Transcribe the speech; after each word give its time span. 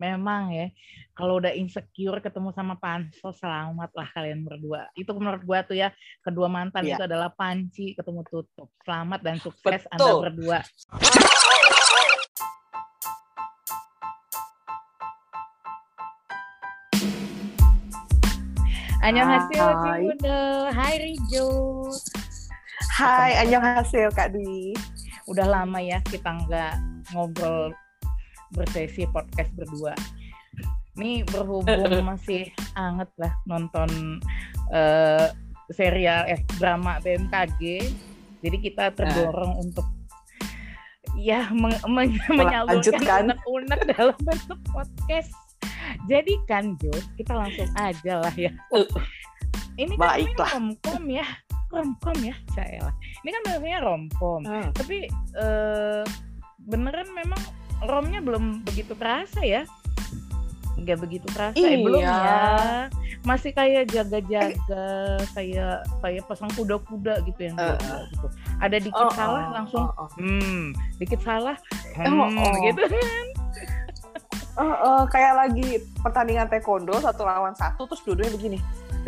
memang 0.00 0.48
ya 0.50 0.66
kalau 1.12 1.36
udah 1.36 1.52
insecure 1.52 2.18
ketemu 2.18 2.48
sama 2.50 2.74
Panso 2.74 3.30
selamat 3.30 3.92
lah 3.92 4.08
kalian 4.10 4.40
berdua 4.42 4.88
itu 4.96 5.12
menurut 5.12 5.44
gua 5.44 5.60
tuh 5.60 5.76
ya 5.76 5.92
kedua 6.24 6.48
mantan 6.48 6.88
Iya. 6.88 6.96
itu 6.96 7.02
adalah 7.04 7.28
Panci 7.30 7.92
ketemu 7.92 8.24
Tutup 8.24 8.72
selamat 8.80 9.20
dan 9.20 9.36
sukses 9.36 9.84
Betul. 9.84 9.92
anda 9.92 10.12
berdua 10.24 10.58
Annyeonghaseyo 19.00 19.66
Hai. 19.80 20.04
Hai 20.70 20.94
Rijo 21.00 21.48
Hai, 23.00 23.32
annyeonghaseyo 23.40 24.12
Kak 24.12 24.36
Dwi. 24.36 24.76
udah 25.24 25.46
lama 25.46 25.78
ya 25.78 26.02
kita 26.04 26.26
nggak 26.26 26.74
ngobrol 27.14 27.70
bersesi 28.52 29.06
podcast 29.08 29.50
berdua. 29.54 29.94
Nih 30.98 31.22
berhubung 31.24 32.02
masih 32.10 32.50
anget 32.74 33.08
lah 33.16 33.32
nonton 33.46 34.18
eh, 34.74 35.30
serial 35.70 36.26
eh 36.26 36.42
drama 36.58 36.98
BMKG, 36.98 37.62
jadi 38.42 38.56
kita 38.58 38.84
terdorong 38.90 39.54
untuk 39.62 39.86
ya 41.14 41.46
men- 41.54 41.78
men- 41.86 42.18
menyalurkan 42.30 43.30
unek-unek 43.30 43.80
dalam 43.94 44.18
bentuk 44.22 44.58
podcast. 44.70 45.30
Jadi 46.06 46.38
kan 46.46 46.74
Jo, 46.78 46.90
kita 47.18 47.34
langsung 47.34 47.66
aja 47.74 48.22
lah 48.22 48.34
ya. 48.34 48.50
Uh, 48.70 48.86
Ini 49.74 49.94
kan 49.94 50.22
baiklah. 50.22 50.50
romcom 50.54 51.02
ya, 51.08 51.26
romcom 51.70 52.18
ya, 52.20 52.34
saya 52.54 52.90
Ini 53.22 53.30
kan 53.30 53.42
namanya 53.46 53.78
romcom 53.82 54.40
Hmm. 54.44 54.70
tapi 54.74 55.06
eh, 55.34 56.02
beneran 56.62 57.08
memang 57.14 57.40
romnya 57.82 58.20
belum 58.20 58.62
begitu 58.62 58.92
terasa 58.94 59.40
ya 59.40 59.64
nggak 60.76 60.96
begitu 60.98 61.26
terasa 61.28 61.56
eh, 61.56 61.76
Iya. 61.76 61.84
belum 61.84 62.00
ya 62.00 62.40
masih 63.20 63.52
kayak 63.52 63.92
jaga-jaga 63.92 64.84
kayak 65.36 65.76
kayak 66.00 66.24
pasang 66.24 66.48
kuda-kuda 66.50 67.20
gitu 67.22 67.40
yang 67.42 67.56
Eh. 67.56 67.76
jaga 67.76 67.96
gitu 68.08 68.26
ada 68.58 68.76
dikit 68.80 69.04
Oh, 69.04 69.12
salah 69.12 69.44
oh, 69.44 69.52
langsung 69.52 69.84
oh, 69.86 70.04
oh. 70.04 70.08
hmm 70.16 70.72
dikit 70.96 71.20
salah 71.20 71.56
Eh, 71.90 72.06
hmm, 72.06 72.16
oh, 72.16 72.28
oh. 72.32 72.54
gitu 72.64 72.82
kan 72.86 73.26
Oh, 74.58 74.76
oh, 74.76 75.02
kayak 75.08 75.32
lagi 75.38 75.80
pertandingan 76.04 76.44
taekwondo 76.44 76.92
satu 77.00 77.24
lawan 77.24 77.56
satu 77.56 77.88
terus 77.88 78.04
dua-duanya 78.04 78.34
begini. 78.34 78.58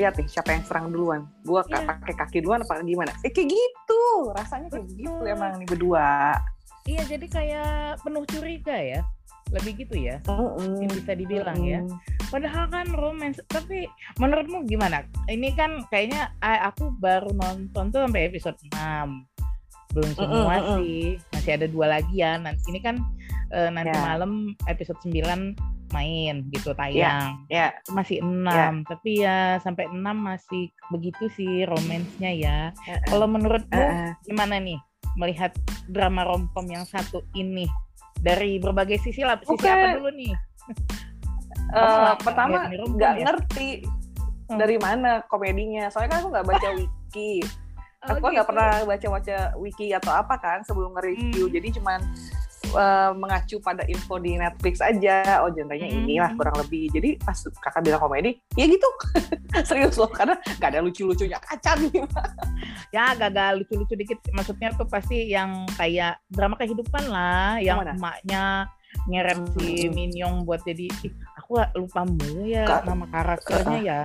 Lihat 0.00 0.16
nih 0.16 0.24
siapa 0.24 0.48
yang 0.48 0.64
serang 0.64 0.88
duluan. 0.88 1.28
Gua 1.44 1.60
Iya. 1.62 1.84
pakai 1.84 2.14
kaki 2.16 2.40
duluan 2.40 2.64
apa 2.64 2.80
gimana? 2.80 3.12
Eh 3.20 3.28
kayak 3.28 3.52
gitu. 3.52 4.32
Rasanya 4.32 4.72
kayak 4.72 4.88
gitu 4.88 5.12
emang 5.20 5.60
nih 5.60 5.68
berdua. 5.68 6.40
Iya 6.84 7.02
jadi 7.04 7.26
kayak 7.26 7.70
penuh 8.00 8.24
curiga 8.24 8.74
ya 8.74 9.00
lebih 9.52 9.84
gitu 9.84 10.00
ya 10.00 10.16
Mm-mm. 10.24 10.80
yang 10.80 10.90
bisa 10.90 11.12
dibilang 11.12 11.60
ya. 11.60 11.84
Padahal 12.26 12.72
kan 12.72 12.88
romance, 12.88 13.36
tapi 13.44 13.84
menurutmu 14.16 14.64
gimana? 14.64 15.04
Ini 15.28 15.52
kan 15.52 15.84
kayaknya 15.86 16.32
aku 16.40 16.88
baru 16.96 17.28
nonton 17.30 17.92
tuh 17.92 18.00
sampai 18.00 18.32
episode 18.32 18.56
6. 18.72 19.28
Belum 19.92 20.10
semua 20.16 20.32
Mm-mm, 20.40 20.48
mm-mm. 20.56 20.76
sih. 20.80 21.04
Masih 21.36 21.52
ada 21.52 21.66
dua 21.68 21.86
lagi 21.92 22.16
ya. 22.16 22.40
Nanti 22.40 22.64
ini 22.72 22.80
kan 22.80 22.96
eh, 23.52 23.68
nanti 23.68 23.92
Ya. 23.92 24.00
malam 24.00 24.32
episode 24.64 24.96
9 25.04 25.52
main 25.92 26.48
gitu 26.48 26.72
tayang. 26.72 27.36
Ya, 27.52 27.76
Masih 27.92 28.24
6, 28.24 28.48
tapi 28.88 29.20
ya 29.20 29.60
sampai 29.60 29.92
6 29.92 30.00
masih 30.00 30.72
begitu 30.88 31.28
sih 31.28 31.68
romansnya 31.68 32.32
ya. 32.32 32.58
eh, 32.88 33.04
Kalau 33.04 33.28
menurutmu 33.28 33.76
eh, 33.76 34.08
eh. 34.08 34.10
gimana 34.24 34.56
nih 34.56 34.80
melihat 35.18 35.52
drama 35.88 36.24
romcom 36.24 36.66
yang 36.68 36.84
satu 36.84 37.22
ini? 37.34 37.66
Dari 38.22 38.62
berbagai 38.62 39.02
sisi 39.02 39.26
lah, 39.26 39.38
sisi 39.42 39.66
Oke. 39.66 39.66
apa 39.66 39.98
dulu 39.98 40.10
nih? 40.14 40.32
Nggak 41.72 42.18
pertama 42.22 42.68
nggak 42.70 43.14
ya? 43.18 43.24
ngerti 43.26 43.68
Hmm. 44.52 44.60
dari 44.60 44.76
mana 44.76 45.24
komedinya. 45.26 45.88
Soalnya 45.88 46.10
kan 46.12 46.18
aku 46.20 46.28
nggak 46.36 46.46
baca 46.46 46.68
wiki. 46.78 47.32
Oh, 48.02 48.18
aku 48.18 48.26
nggak 48.34 48.44
gitu. 48.44 48.50
pernah 48.52 48.70
baca-baca 48.84 49.36
wiki 49.56 49.86
atau 49.94 50.12
apa 50.12 50.34
kan 50.36 50.58
sebelum 50.66 50.92
nge-review. 50.98 51.46
Hmm. 51.48 51.54
Jadi 51.54 51.68
cuman 51.80 52.00
eh, 52.72 53.10
mengacu 53.12 53.56
pada 53.58 53.84
info 53.84 54.16
di 54.16 54.34
Netflix 54.34 54.78
aja. 54.78 55.40
Oh, 55.40 55.48
genrenya 55.48 55.88
Hmm. 55.88 56.02
inilah 56.02 56.30
kurang 56.34 56.56
lebih. 56.58 56.88
Jadi 56.90 57.16
pas 57.18 57.36
kakak 57.36 57.82
bilang 57.82 58.00
komedi, 58.00 58.36
ya 58.54 58.64
gitu. 58.64 58.88
Serius 59.68 59.96
loh, 59.96 60.08
karena 60.08 60.34
nggak 60.58 60.70
ada 60.70 60.80
lucu-lucunya 60.80 61.38
kacan 61.38 61.88
nih. 61.88 62.02
ya 62.96 63.12
gagal 63.14 63.64
lucu-lucu 63.64 63.94
dikit 63.94 64.18
maksudnya 64.30 64.72
tuh 64.72 64.84
pasti 64.84 65.26
yang 65.26 65.64
kayak 65.74 66.20
drama 66.28 66.56
kehidupan 66.56 67.08
lah 67.08 67.56
yang 67.58 67.80
mana? 67.80 67.92
emaknya 67.92 68.44
nyeret 69.08 69.40
si 69.56 69.88
Hmm. 69.88 69.96
Minyong 69.96 70.36
buat 70.44 70.60
jadi 70.62 70.84
ih, 71.00 71.12
aku 71.34 71.56
lupa 71.74 72.04
mulu 72.04 72.44
ya 72.44 72.68
Ka- 72.68 72.84
nama 72.84 73.08
karakternya 73.08 73.78
ya 73.80 74.00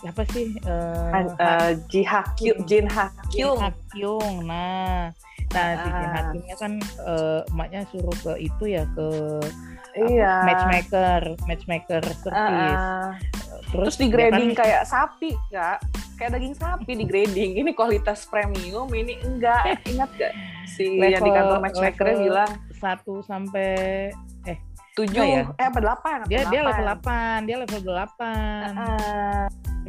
siapa 0.00 0.24
sih 0.32 0.56
eh 0.56 1.12
An- 1.12 1.36
eh, 1.36 1.70
Ji 1.86 2.00
Ha 2.02 2.24
Kyung, 2.32 2.64
Jin 2.64 2.88
Ha 2.88 3.12
Jin 3.28 3.44
Kyung. 3.44 3.58
Ha-kyung. 3.60 4.34
nah 4.48 5.12
nah 5.50 5.66
Ah. 5.76 6.10
Ha-kyungnya 6.12 6.56
kan 6.56 6.72
eh, 6.80 7.40
emaknya 7.48 7.80
suruh 7.86 8.14
ke 8.16 8.32
itu 8.40 8.64
ya 8.68 8.86
ke 8.88 9.08
apa, 9.90 10.06
Iya. 10.06 10.34
matchmaker 10.44 11.20
matchmaker 11.44 12.02
service 12.14 12.30
Ah, 12.30 12.46
ah. 12.46 13.08
Terus 13.68 13.94
di 13.94 14.06
dia 14.06 14.14
grading 14.30 14.50
kan- 14.52 14.58
kayak 14.60 14.82
sapi, 14.84 15.30
Kak. 15.48 15.78
Kayak 16.14 16.30
daging 16.32 16.54
sapi 16.54 16.92
di 16.92 17.04
grading. 17.04 17.50
Ini 17.56 17.70
kualitas 17.72 18.22
premium, 18.24 18.86
ini 18.90 19.18
enggak. 19.20 19.78
Ingat 19.90 20.10
gak? 20.12 20.32
Si 20.68 20.84
yang 20.94 21.18
di 21.18 21.22
Level- 21.24 21.34
kantor 21.34 21.58
matchmakernya 21.60 22.14
level 22.14 22.24
bilang 22.24 22.50
satu 22.72 23.14
sampai 23.20 23.70
tujuh, 24.92 25.22
Enggak 25.22 25.54
eh 25.56 25.64
apa 25.64 25.78
delapan? 25.80 26.16
apa 26.18 26.28
dia 26.28 26.40
dia 26.44 26.60
level 26.60 26.82
delapan. 26.84 27.38
8 27.38 27.46
dia 27.46 27.56
level 27.58 27.80
8 27.80 28.68
Ah, 28.76 29.46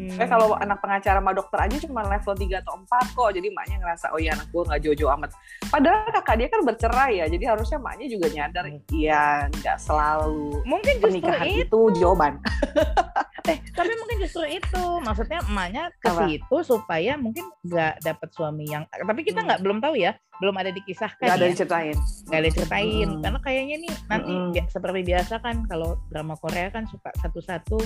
Hmm. 0.09 0.29
kalau 0.29 0.57
anak 0.57 0.81
pengacara 0.81 1.19
sama 1.21 1.31
dokter 1.35 1.59
aja 1.61 1.77
cuma 1.83 2.01
level 2.07 2.33
3 2.33 2.61
atau 2.63 2.73
4 2.79 3.17
kok. 3.17 3.29
Jadi 3.35 3.47
maknya 3.53 3.77
ngerasa, 3.83 4.05
oh 4.15 4.19
iya 4.21 4.33
anak 4.33 4.47
gue 4.49 4.63
nggak 4.65 4.81
jojo 4.81 5.05
amat. 5.13 5.29
Padahal 5.69 6.09
kakak 6.09 6.35
dia 6.41 6.47
kan 6.49 6.61
bercerai 6.65 7.13
ya. 7.21 7.25
Jadi 7.29 7.43
harusnya 7.45 7.79
maknya 7.79 8.07
juga 8.09 8.27
nyadar, 8.33 8.65
iya 8.91 9.45
nggak 9.51 9.77
selalu 9.77 10.63
mungkin 10.63 10.93
justru 10.97 11.05
pernikahan 11.21 11.47
itu 11.47 11.61
itu 11.67 11.79
jawaban. 12.01 12.33
eh 13.49 13.57
tapi 13.73 13.91
mungkin 13.97 14.17
justru 14.21 14.45
itu 14.45 14.83
maksudnya 15.01 15.41
emaknya 15.49 15.89
ke 15.97 16.09
situ 16.13 16.57
supaya 16.61 17.17
mungkin 17.17 17.49
nggak 17.65 18.05
dapat 18.05 18.29
suami 18.37 18.69
yang 18.69 18.85
tapi 18.85 19.25
kita 19.25 19.41
Hmm. 19.41 19.47
nggak 19.49 19.61
belum 19.65 19.77
tahu 19.81 19.97
ya 19.97 20.13
belum 20.41 20.55
ada 20.57 20.73
dikisahkan 20.73 21.21
Nggak 21.21 21.37
ada 21.37 21.45
ya 21.45 21.51
diceritain. 21.53 21.97
nggak 22.25 22.39
ada 22.41 22.49
ceritain 22.49 23.07
Mm-mm. 23.07 23.21
karena 23.21 23.39
kayaknya 23.39 23.75
nih 23.79 23.93
nanti 24.09 24.33
Mm-mm. 24.33 24.51
bi- 24.51 24.67
seperti 24.67 24.99
biasa 25.05 25.33
kan 25.37 25.55
kalau 25.65 25.89
drama 26.09 26.33
Korea 26.35 26.67
kan 26.67 26.89
suka 26.89 27.13
satu-satu 27.21 27.77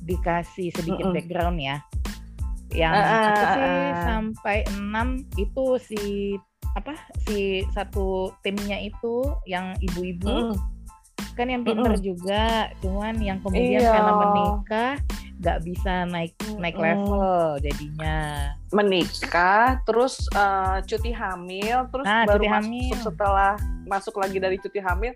dikasih 0.00 0.70
sedikit 0.70 1.02
Mm-mm. 1.04 1.16
background 1.18 1.58
ya 1.58 1.82
yang 2.70 2.92
ah, 2.92 3.30
apa 3.30 3.42
sih 3.52 3.62
ah, 3.62 3.66
ah. 3.66 4.02
sampai 4.06 4.56
enam 4.72 5.08
itu 5.34 5.64
si 5.78 6.00
apa 6.72 6.92
si 7.24 7.64
satu 7.70 8.30
timnya 8.40 8.78
itu 8.78 9.26
yang 9.44 9.74
ibu-ibu 9.80 10.52
Mm. 10.52 10.54
kan 11.34 11.46
yang 11.48 11.62
pinter 11.62 11.92
Mm-mm. 11.92 12.04
juga 12.06 12.44
cuman 12.80 13.18
yang 13.18 13.38
kemudian 13.40 13.80
Iya. 13.80 13.92
karena 13.92 14.12
menikah 14.14 14.94
nggak 15.36 15.58
bisa 15.62 16.04
naik 16.04 16.32
naik 16.56 16.74
level 16.74 17.60
jadinya 17.60 18.16
menikah, 18.70 19.78
terus 19.82 20.24
eh, 20.30 20.78
cuti 20.82 21.10
hamil, 21.10 21.86
terus 21.88 22.04
Nah, 22.04 22.24
baru 22.24 22.40
cuti 22.40 22.48
masuk 22.48 22.64
hamil. 22.64 22.96
setelah 23.02 23.52
masuk 23.84 24.14
lagi 24.16 24.38
dari 24.38 24.56
cuti 24.56 24.78
hamil, 24.78 25.12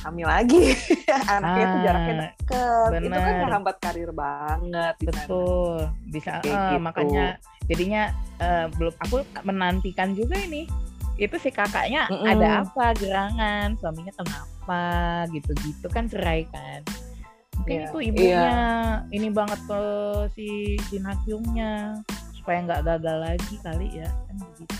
hamil 0.00 0.26
lagi. 0.26 0.72
Anaknya 1.32 1.64
itu 1.64 1.78
jaraknya 1.82 2.14
Ah, 2.14 2.20
deket. 2.20 2.90
Itu 3.02 3.10
kan 3.10 3.22
bener. 3.24 3.40
ngehambat 3.42 3.76
karir 3.78 4.10
banget. 4.10 4.94
betul 5.00 5.76
bisa 6.06 6.38
Kayak 6.38 6.54
eh, 6.54 6.70
gitu. 6.70 6.80
makanya 6.80 7.26
jadinya 7.64 8.02
eh, 8.38 8.66
belum 8.70 8.94
aku 9.00 9.16
menantikan 9.42 10.12
juga 10.12 10.38
ini 10.38 10.70
itu 11.14 11.34
si 11.36 11.48
kakaknya 11.48 12.06
Mm-mm. 12.08 12.26
ada 12.26 12.48
apa 12.62 12.90
gerangan 12.92 13.78
suaminya 13.78 14.10
kenapa 14.12 14.82
gitu-gitu 15.30 15.86
kan 15.86 16.06
cerai 16.06 16.42
kan 16.48 16.82
mungkin 17.60 17.78
Iya, 17.78 17.86
itu 17.88 17.98
ibunya 18.02 18.58
ini 19.14 19.28
banget 19.30 19.60
ke 19.66 19.82
si 20.34 20.48
Jin 20.90 21.04
Hakyungnya 21.06 22.02
supaya 22.36 22.58
nggak 22.66 22.82
gagal 22.84 23.16
lagi 23.24 23.54
kali 23.64 23.88
ya 24.04 24.08
kan 24.08 24.36
begitu. 24.36 24.76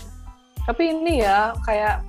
Tapi 0.65 0.83
ini 0.89 1.13
ya 1.21 1.53
kayak 1.65 2.05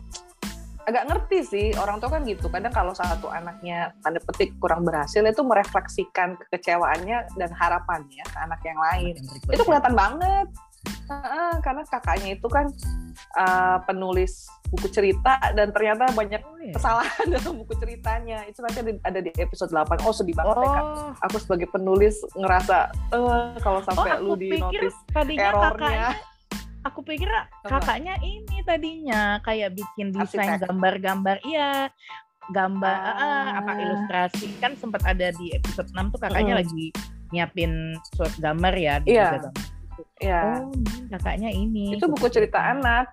agak 0.87 1.05
ngerti 1.11 1.39
sih 1.43 1.67
orang 1.83 1.99
tua 1.99 2.15
kan 2.15 2.23
gitu. 2.23 2.47
Kadang 2.47 2.71
kalau 2.71 2.95
satu 2.95 3.27
anaknya 3.27 3.91
tanda 4.01 4.23
petik 4.23 4.55
kurang 4.63 4.87
berhasil 4.87 5.21
itu 5.21 5.43
merefleksikan 5.43 6.39
kekecewaannya 6.39 7.35
dan 7.35 7.51
harapannya 7.51 8.23
ke 8.23 8.39
anak 8.39 8.61
yang 8.63 8.79
lain. 8.79 9.15
itu 9.51 9.63
kelihatan 9.67 9.95
banget 9.99 10.47
Heeh, 11.07 11.53
karena 11.61 11.83
kakaknya 11.83 12.35
itu 12.35 12.47
kan 12.47 12.67
uh, 13.35 13.79
penulis 13.83 14.47
buku 14.67 14.91
cerita 14.91 15.39
dan 15.53 15.71
ternyata 15.71 16.11
banyak 16.11 16.43
Oh, 16.43 16.59
iya. 16.59 16.75
kesalahan 16.75 17.27
dalam 17.39 17.55
buku 17.57 17.75
ceritanya 17.77 18.43
itu 18.45 18.59
nanti 18.59 18.79
ada, 18.81 18.93
ada 19.05 19.21
di 19.21 19.31
episode 19.37 19.71
8 19.71 20.03
oh 20.03 20.11
sedih 20.11 20.35
banget 20.35 20.57
ya 20.57 20.69
kak 20.69 20.83
oh, 20.83 21.11
aku 21.23 21.37
sebagai 21.39 21.69
penulis 21.69 22.19
ngerasa 22.35 22.77
eh 23.13 23.55
kalau 23.61 23.79
oh 23.79 23.85
sampai 23.85 24.11
aku 24.13 24.25
lu 24.25 24.35
di 24.35 24.51
notice 24.53 24.99
tadinya 25.09 25.47
errornya 25.49 25.71
kakaknya 25.71 26.09
aku 26.83 27.01
pikir 27.03 27.31
kakaknya 27.63 28.15
ini 28.21 28.57
tadinya 28.63 29.23
kayak 29.41 29.71
bikin 29.73 30.11
desain 30.11 30.51
Arsitek. 30.53 30.67
gambar-gambar 30.67 31.37
iya 31.43 31.87
gambar 32.49 32.99
ah. 32.99 33.15
Ah. 33.15 33.47
apa 33.59 33.71
ilustrasi 33.77 34.47
kan 34.59 34.75
sempat 34.75 35.03
ada 35.03 35.31
di 35.33 35.51
episode 35.53 35.87
6 35.91 36.11
tuh 36.11 36.21
kakaknya 36.21 36.55
Mm. 36.55 36.61
lagi 36.63 36.85
nyiapin 37.29 37.73
surat 38.13 38.35
gambar 38.37 38.75
ya 38.75 38.95
di 38.99 39.11
Iya. 39.13 39.27
meja 39.29 39.39
gambar. 39.47 39.65
Ya. 40.21 40.65
Oh, 40.65 40.73
ini 40.73 41.09
kakaknya 41.13 41.51
ini. 41.53 41.85
itu 41.97 42.07
buku 42.09 42.27
cerita 42.33 42.59
anak. 42.61 43.13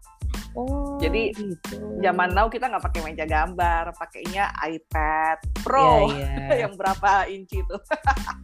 Oh, 0.54 1.02
Jadi, 1.02 1.34
gitu. 1.34 1.98
zaman 2.02 2.30
now 2.38 2.46
kita 2.46 2.70
nggak 2.70 2.86
pakai 2.86 3.02
meja 3.02 3.26
gambar 3.26 3.90
pakainya 3.98 4.54
iPad 4.62 5.38
Pro. 5.66 6.10
Iya, 6.14 6.30
iya. 6.54 6.56
yang 6.66 6.74
berapa 6.78 7.26
inci 7.26 7.66
itu. 7.66 7.78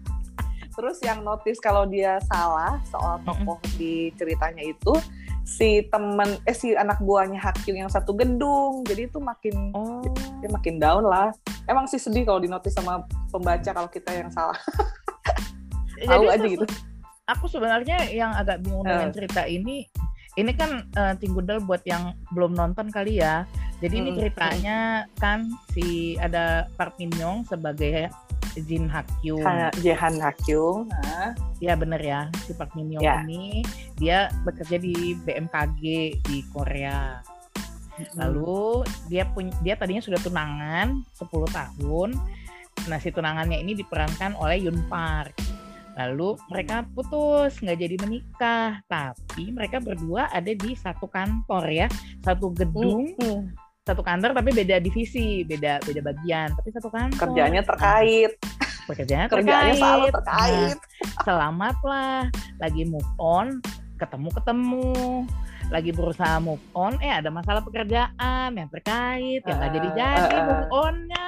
Terus 0.79 0.97
yang 1.05 1.21
notice 1.21 1.59
kalau 1.59 1.85
dia 1.85 2.17
salah 2.31 2.79
soal 2.87 3.19
tokoh 3.27 3.59
di 3.75 4.15
ceritanya 4.15 4.63
itu 4.63 4.95
si 5.43 5.83
temen 5.91 6.39
eh 6.47 6.55
si 6.55 6.71
anak 6.71 7.03
buahnya 7.03 7.41
Hakyung 7.41 7.83
yang 7.83 7.91
satu 7.91 8.13
gedung 8.13 8.85
jadi 8.85 9.09
itu 9.09 9.17
makin 9.17 9.73
Oh. 9.75 9.99
dia 10.39 10.47
makin 10.47 10.79
down 10.79 11.03
lah. 11.03 11.35
Emang 11.67 11.83
sih 11.89 11.99
sedih 11.99 12.23
kalau 12.23 12.39
dinotis 12.39 12.71
sama 12.73 13.03
pembaca 13.27 13.69
kalau 13.75 13.89
kita 13.91 14.13
yang 14.13 14.31
salah. 14.31 14.55
Tahu 16.07 16.31
Jadi 16.31 16.31
aja 16.31 16.47
gitu 16.47 16.65
Aku 17.29 17.45
sebenarnya 17.45 18.09
yang 18.09 18.33
agak 18.33 18.65
bingung 18.65 18.81
dengan 18.81 19.09
Eh. 19.09 19.15
cerita 19.15 19.45
ini, 19.45 19.85
ini 20.33 20.51
kan 20.53 20.89
uh, 20.93 21.13
Tinggudel 21.13 21.61
buat 21.61 21.85
yang 21.85 22.17
belum 22.33 22.53
nonton 22.53 22.89
kali 22.89 23.21
ya. 23.21 23.45
Jadi 23.79 23.95
ini 23.95 24.11
Mm, 24.11 24.17
ceritanya 24.17 24.77
kan 25.15 25.47
si 25.71 26.17
ada 26.17 26.67
Park 26.75 26.97
Min 26.97 27.13
Young 27.15 27.45
sebagai 27.45 28.11
Jin 28.57 28.89
Hakyung. 28.89 29.45
Jehan 29.79 30.19
Hakyung 30.19 30.89
nah, 30.89 31.31
Ya 31.59 31.77
bener 31.77 32.01
ya, 32.01 32.27
si 32.43 32.51
Park 32.51 32.73
Min 32.73 32.91
Young 32.91 32.99
Ya. 32.99 33.23
ini 33.23 33.63
dia 33.95 34.27
bekerja 34.43 34.75
di 34.75 35.15
BMKG 35.21 35.83
di 36.19 36.37
Korea. 36.51 37.23
Lalu 38.15 38.83
dia 39.07 39.27
punya 39.27 39.51
dia 39.59 39.75
tadinya 39.75 39.99
sudah 39.99 40.19
tunangan 40.19 41.03
10 41.13 41.29
tahun. 41.47 42.09
Nah, 42.87 42.97
si 42.97 43.11
tunangannya 43.11 43.59
ini 43.59 43.75
diperankan 43.75 44.35
oleh 44.35 44.59
Yun 44.59 44.87
Park. 44.87 45.35
Lalu 45.99 46.39
mereka 46.47 46.87
putus, 46.89 47.59
nggak 47.59 47.75
jadi 47.77 47.95
menikah. 47.99 48.79
Tapi 48.87 49.51
mereka 49.51 49.83
berdua 49.83 50.31
ada 50.31 50.47
di 50.49 50.71
satu 50.73 51.05
kantor 51.05 51.67
ya, 51.67 51.87
satu 52.23 52.55
gedung, 52.55 53.11
Hmm, 53.19 53.51
satu 53.83 53.99
kantor 53.99 54.31
tapi 54.31 54.55
beda 54.55 54.79
divisi, 54.79 55.43
beda 55.43 55.83
beda 55.83 55.99
bagian, 55.99 56.55
tapi 56.55 56.69
satu 56.71 56.87
kantor. 56.87 57.19
kerjanya 57.19 57.61
terkait. 57.61 58.31
Pekerjaannya 58.87 59.27
kerjanya 59.27 59.53
terkait. 59.69 59.77
selalu 59.77 60.01
Nah, 60.01 60.13
terkait. 60.17 60.77
selamatlah. 61.21 62.19
Lagi 62.57 62.83
move 62.83 63.11
on 63.17 63.59
ketemu 63.95 64.31
ketemu 64.31 64.87
lagi 65.69 65.91
berusaha 65.91 66.39
move 66.39 66.63
on 66.71 66.95
eh 66.97 67.11
ada 67.11 67.27
masalah 67.27 67.59
pekerjaan 67.59 68.49
yang 68.49 68.71
terkait 68.71 69.43
yang 69.43 69.59
nggak 69.59 69.73
jadi 69.75 69.87
Ah, 69.91 69.93
jadi 69.93 70.07
ah. 70.33 70.45
move 70.47 70.67
onnya. 70.71 71.27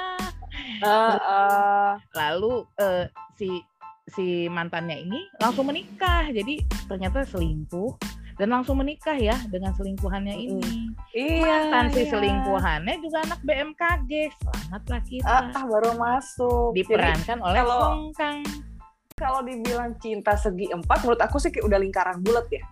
Eh, 0.81 0.87
eh, 1.13 1.91
lalu 2.15 2.53
eh, 2.75 3.03
si 3.35 3.61
si 4.11 4.51
mantannya 4.51 5.07
ini 5.07 5.19
langsung 5.39 5.67
menikah. 5.71 6.27
Jadi 6.29 6.63
ternyata 6.87 7.23
selingkuh 7.23 7.95
dan 8.39 8.57
langsung 8.57 8.79
menikah 8.79 9.15
ya 9.15 9.35
dengan 9.51 9.75
selingkuhannya 9.75 10.33
ini. 10.33 10.91
Iya 11.13 11.69
mantan 11.69 11.85
si 11.93 12.07
iya. 12.07 12.11
selingkuhannya 12.15 12.95
juga 13.03 13.17
anak 13.27 13.39
BMKG 13.45 14.11
selamatlah 14.39 15.01
kita. 15.05 15.27
Ah, 15.27 15.51
ah, 15.53 15.65
baru 15.67 15.91
masuk. 15.93 16.73
Jadi, 16.73 16.77
diperankan 16.81 17.37
oleh 17.43 17.59
kalau- 17.61 18.11
kalau 19.13 19.39
dibilang 19.45 19.93
cinta 20.01 20.33
segi 20.33 20.65
empat 20.73 21.05
menurut 21.05 21.21
aku 21.21 21.37
sih 21.37 21.53
udah 21.53 21.77
lingkaran 21.77 22.17
bulat 22.25 22.49
ya. 22.49 22.65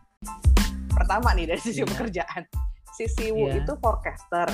Pertama 0.89 1.37
nih 1.37 1.53
dari 1.53 1.61
sisi 1.61 1.85
Iya. 1.85 1.89
pekerjaan. 1.93 2.43
Si 2.89 3.05
Siwu 3.05 3.47
Iya. 3.47 3.61
itu 3.63 3.73
forecaster 3.77 4.49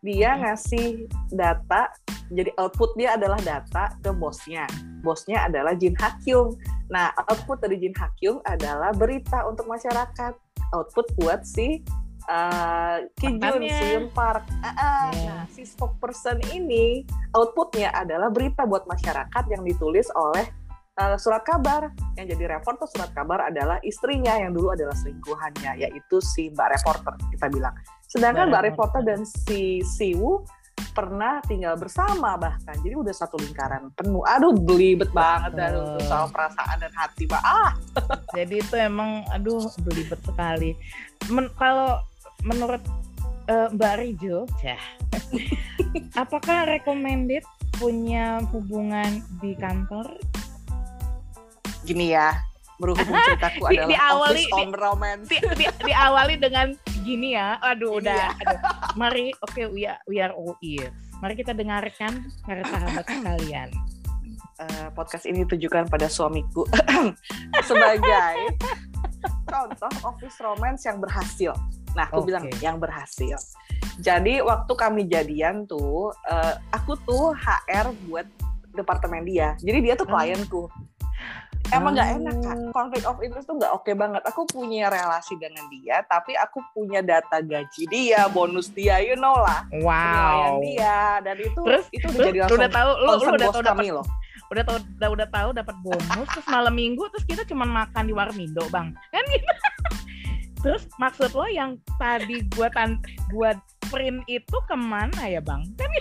dia 0.00 0.38
ngasih 0.38 1.06
data 1.30 1.90
jadi 2.28 2.52
output 2.60 2.92
dia 2.94 3.16
adalah 3.16 3.40
data 3.40 3.94
ke 3.98 4.10
bosnya 4.12 4.68
bosnya 5.00 5.48
adalah 5.48 5.74
Jin 5.74 5.96
Hakyung 5.96 6.54
nah 6.88 7.12
output 7.28 7.60
dari 7.60 7.76
Jin 7.80 7.96
Hakyung 7.96 8.38
adalah 8.44 8.92
berita 8.94 9.44
untuk 9.48 9.66
masyarakat 9.66 10.32
output 10.72 11.06
buat 11.16 11.42
si 11.44 11.80
uh, 12.28 13.00
Ki 13.16 13.36
Jun, 13.36 13.40
Mantannya. 13.40 13.72
si 13.72 13.84
Yun 13.96 14.06
Park 14.12 14.44
Ah, 14.60 14.68
ah. 14.76 15.04
Iya. 15.12 15.24
nah 15.28 15.42
si 15.48 15.64
spokesperson 15.64 16.38
ini 16.52 17.02
outputnya 17.32 17.92
adalah 17.92 18.28
berita 18.28 18.64
buat 18.68 18.84
masyarakat 18.84 19.44
yang 19.48 19.64
ditulis 19.64 20.08
oleh 20.14 20.44
uh, 20.98 21.16
surat 21.16 21.46
kabar. 21.46 21.94
Yang 22.18 22.36
jadi 22.36 22.58
reporter 22.58 22.86
surat 22.90 23.10
kabar 23.14 23.48
adalah 23.48 23.78
istrinya 23.86 24.34
yang 24.34 24.52
dulu 24.52 24.74
adalah 24.74 24.94
selingkuhannya 24.98 25.86
yaitu 25.86 26.18
si 26.18 26.50
Mbak 26.50 26.68
reporter 26.78 27.14
kita 27.30 27.46
bilang. 27.48 27.74
Sedangkan 28.10 28.50
Mbak 28.50 28.52
Mbak 28.52 28.64
reporter. 28.74 29.00
Dan 29.06 29.20
si 29.22 29.80
Siwu 29.86 30.42
pernah 30.94 31.38
tinggal 31.46 31.78
bersama 31.78 32.34
bahkan. 32.34 32.74
Jadi 32.82 32.94
udah 32.98 33.14
satu 33.14 33.38
lingkaran 33.38 33.94
penuh. 33.94 34.22
Aduh 34.26 34.54
belibet 34.58 35.10
banget. 35.14 35.54
Dan 35.54 35.78
untuk 35.78 36.02
soal 36.06 36.26
perasaan 36.30 36.76
dan 36.82 36.92
hati 36.94 37.30
mbak. 37.30 37.42
Ah! 37.42 37.70
Jadi 38.38 38.58
itu 38.58 38.74
emang 38.74 39.22
aduh 39.30 39.62
belibet 39.86 40.18
sekali. 40.26 40.74
Men- 41.30 41.54
kalau 41.54 42.02
menurut 42.42 42.82
eh, 43.50 43.68
Mbak 43.74 43.94
Rijo, 43.98 44.46
ya, 44.62 44.78
apakah 46.22 46.68
recommended 46.68 47.42
punya 47.78 48.42
hubungan 48.50 49.22
di 49.42 49.54
kantor? 49.58 50.18
Gini 51.88 52.12
ya 52.12 52.36
berhubung 52.76 53.10
ceritaku 53.10 53.62
Di- 53.72 53.74
adalah 53.74 53.88
diawali- 53.90 54.44
office 54.44 54.54
home 54.54 54.74
romance 54.76 55.26
Di, 55.26 55.38
di- 55.56 55.76
diawali 55.82 56.34
dengan 56.36 56.66
gini 57.02 57.32
ya, 57.32 57.56
aduh 57.58 57.96
Iya. 57.96 58.00
udah. 58.04 58.24
aduh. 58.38 58.60
Mari, 58.94 59.32
oke, 59.40 59.62
we, 59.72 59.82
are, 59.82 59.96
we 60.04 60.20
are 60.20 60.30
all 60.30 60.52
ears. 60.60 60.92
Mari 61.18 61.34
kita 61.34 61.50
dengarkan 61.50 62.12
para 62.44 62.60
sahabat 62.62 63.02
sekalian. 63.10 63.72
Eh, 64.58 64.88
podcast 64.92 65.24
ini 65.24 65.42
ditujukan 65.42 65.88
pada 65.88 66.06
suamiku 66.06 66.66
sebagai 67.68 68.58
contoh 69.44 69.92
office 70.04 70.36
romance 70.38 70.84
yang 70.84 70.98
berhasil. 70.98 71.54
Nah, 71.96 72.06
aku 72.06 72.22
Oke. 72.22 72.30
bilang 72.30 72.44
yang 72.60 72.76
berhasil. 72.76 73.38
Jadi 73.98 74.38
waktu 74.38 74.72
kami 74.74 75.08
jadian 75.08 75.64
tuh, 75.64 76.12
eh, 76.28 76.54
aku 76.70 76.94
tuh 77.02 77.34
HR 77.34 77.90
buat 78.06 78.26
departemen 78.70 79.24
dia. 79.24 79.56
Jadi 79.58 79.78
dia 79.80 79.94
tuh 79.96 80.06
Oh. 80.06 80.14
klienku. 80.14 80.62
Emang 81.68 81.92
nggak 81.92 82.10
enak 82.16 82.36
kak. 82.40 82.56
Oh. 82.56 82.72
Konflik 82.72 83.04
of 83.04 83.20
interest 83.20 83.46
tuh 83.50 83.56
nggak 83.60 83.72
oke 83.76 83.92
banget. 83.92 84.22
Aku 84.24 84.48
punya 84.48 84.88
relasi 84.88 85.36
dengan 85.36 85.68
dia, 85.68 86.00
tapi 86.08 86.32
aku 86.32 86.64
punya 86.72 87.04
data 87.04 87.44
gaji 87.44 87.84
dia, 87.92 88.24
bonus 88.32 88.72
dia, 88.72 89.04
you 89.04 89.18
know 89.20 89.36
lah, 89.36 89.68
Wow. 89.84 90.64
dia, 90.64 91.20
dan 91.20 91.36
itu 91.36 91.60
Terus, 91.60 91.86
itu 91.92 92.06
udah 92.08 92.24
jadi 92.24 92.38
langsung 92.40 92.60
udah 92.60 92.70
tahu, 92.72 92.90
lu, 93.04 93.10
lu 93.12 93.28
udah 93.36 93.48
tahu 93.52 93.64
kami 93.64 93.88
loh. 93.92 94.06
udah 94.48 94.64
tahu 94.64 94.78
udah, 94.80 95.08
udah 95.12 95.28
tahu 95.28 95.48
dapat 95.52 95.76
bonus 95.84 96.28
terus 96.32 96.48
malam 96.48 96.72
minggu 96.72 97.04
terus 97.12 97.24
kita 97.28 97.44
cuma 97.44 97.68
makan 97.68 98.08
di 98.08 98.16
warmindo 98.16 98.64
bang 98.72 98.96
kan 99.12 99.24
gitu 99.28 99.52
terus 100.64 100.88
maksud 100.96 101.36
lo 101.36 101.44
yang 101.52 101.76
tadi 102.00 102.48
gua 102.56 102.72
tan 102.72 102.96
gua 103.28 103.52
print 103.92 104.24
itu 104.24 104.56
ke 104.64 104.72
mana 104.72 105.28
ya 105.28 105.44
bang 105.44 105.68
kan 105.76 105.92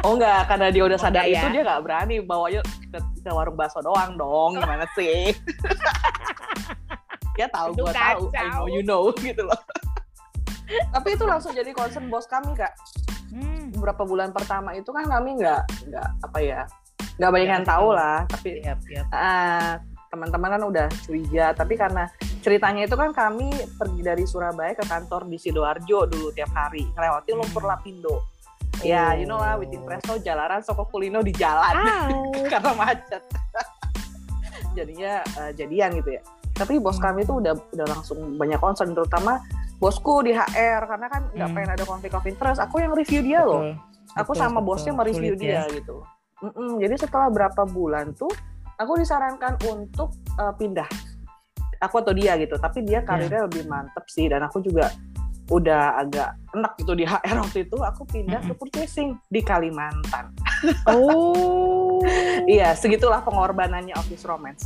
Oh 0.00 0.14
enggak, 0.14 0.46
karena 0.46 0.66
dia 0.68 0.82
udah 0.84 0.94
Oh, 0.94 1.02
sadar 1.02 1.22
enggak 1.22 1.32
itu 1.32 1.44
ya? 1.44 1.50
dia 1.50 1.62
nggak 1.64 1.82
berani 1.82 2.14
bawanya 2.20 2.60
ke, 2.62 2.98
ke 3.18 3.30
warung 3.30 3.54
bakso 3.54 3.80
doang 3.80 4.14
dong, 4.14 4.54
gimana 4.54 4.86
sih? 4.92 5.34
dia 7.34 7.46
tahu, 7.54 7.70
Aduh, 7.72 7.84
gua 7.84 7.92
tahu, 7.92 8.22
I 8.32 8.46
know 8.48 8.66
you 8.66 8.82
know 8.82 9.02
gitu 9.20 9.42
loh. 9.42 9.58
Tapi 10.68 11.08
itu 11.12 11.24
langsung 11.24 11.50
jadi 11.50 11.70
concern 11.70 12.06
bos 12.06 12.26
kami 12.26 12.52
kak. 12.52 12.72
hmm, 13.30 13.74
Beberapa 13.74 14.04
bulan 14.04 14.30
pertama 14.30 14.72
itu 14.72 14.88
kan 14.88 15.04
kami 15.04 15.34
nggak 15.34 15.62
nggak 15.88 16.08
apa 16.22 16.38
ya, 16.38 16.60
nggak 17.16 17.30
banyak 17.30 17.46
Nggak 17.46 17.56
yang 17.56 17.66
tahu 17.66 17.86
tahu. 17.86 17.96
lah. 17.96 18.18
Tapi 18.28 18.48
siap 18.60 18.78
siap 18.84 19.06
ah, 19.10 19.80
teman-teman 20.08 20.48
kan 20.50 20.62
udah 20.62 20.86
curiga. 21.02 21.46
Tapi 21.52 21.74
karena 21.74 22.04
ceritanya 22.38 22.82
itu 22.84 22.94
kan 22.94 23.10
kami 23.10 23.48
pergi 23.74 24.00
dari 24.00 24.24
Surabaya 24.24 24.72
ke 24.72 24.84
kantor 24.84 25.26
di 25.26 25.36
sidoarjo 25.36 26.06
dulu 26.06 26.30
tiap 26.30 26.52
hari, 26.52 26.86
ngelewati 26.92 27.30
Lumpur 27.32 27.64
Hmm. 27.64 27.72
Lapindo. 27.72 28.16
Ya, 28.80 29.10
you 29.12 29.24
know 29.24 29.36
lah, 29.36 29.54
Oh. 29.54 29.60
Witin 29.60 29.82
Presto 29.82 30.18
jalanan 30.18 30.60
Soko 30.60 30.86
Kulino 30.86 31.18
di 31.18 31.32
jalan 31.32 31.74
karena 32.52 32.72
macet. 32.72 33.22
Jadinya 34.76 35.20
eh, 35.24 35.50
jadian 35.52 35.90
gitu 35.96 36.10
ya. 36.12 36.22
Tapi 36.52 36.78
bos 36.78 36.98
kami 36.98 37.22
tuh 37.22 37.38
udah 37.38 37.54
udah 37.72 37.86
langsung 37.88 38.18
banyak 38.34 38.58
concern, 38.58 38.90
terutama 38.90 39.42
bosku 39.76 40.22
di 40.22 40.30
HR 40.30 40.86
karena 40.86 41.06
kan 41.06 41.22
nggak 41.32 41.48
Hmm. 41.48 41.54
pengen 41.54 41.70
ada 41.72 41.84
konflik 41.84 42.12
of 42.12 42.24
interest. 42.24 42.58
Aku 42.60 42.78
yang 42.78 42.92
review 42.92 43.20
dia 43.20 43.42
loh. 43.42 43.62
Betul, 43.62 44.14
Aku 44.16 44.30
betul, 44.32 44.40
sama 44.40 44.58
betul. 44.58 44.66
bosnya 44.68 44.92
mereview 44.92 45.34
Sulit 45.34 45.40
dia 45.40 45.54
ya. 45.60 45.62
gitu. 45.70 45.96
Mm-mm, 46.38 46.78
Jadi 46.78 46.94
setelah 46.96 47.28
berapa 47.28 47.62
bulan 47.64 48.14
tuh, 48.14 48.30
aku 48.74 48.92
disarankan 48.96 49.58
untuk 49.64 50.10
eh, 50.36 50.54
pindah. 50.54 50.86
Aku 51.80 51.94
atau 51.96 52.10
dia 52.10 52.34
gitu. 52.36 52.54
Tapi 52.54 52.82
dia 52.82 53.02
karirnya 53.02 53.46
lebih 53.46 53.66
mantep 53.66 54.02
sih, 54.06 54.26
dan 54.26 54.42
aku 54.42 54.58
juga 54.58 54.90
udah 55.48 55.98
agak 55.98 56.28
enak 56.52 56.72
gitu 56.76 56.92
di 56.92 57.04
HR 57.04 57.36
waktu 57.44 57.64
itu. 57.64 57.76
Aku 57.76 58.02
pindah 58.04 58.40
ke 58.40 58.52
purchasing 58.52 59.16
di 59.26 59.40
Kalimantan. 59.40 60.32
oh 60.90 62.00
Iya, 62.44 62.72
segitulah 62.72 63.20
pengorbanannya 63.20 63.92
office 63.92 64.24
romance. 64.24 64.62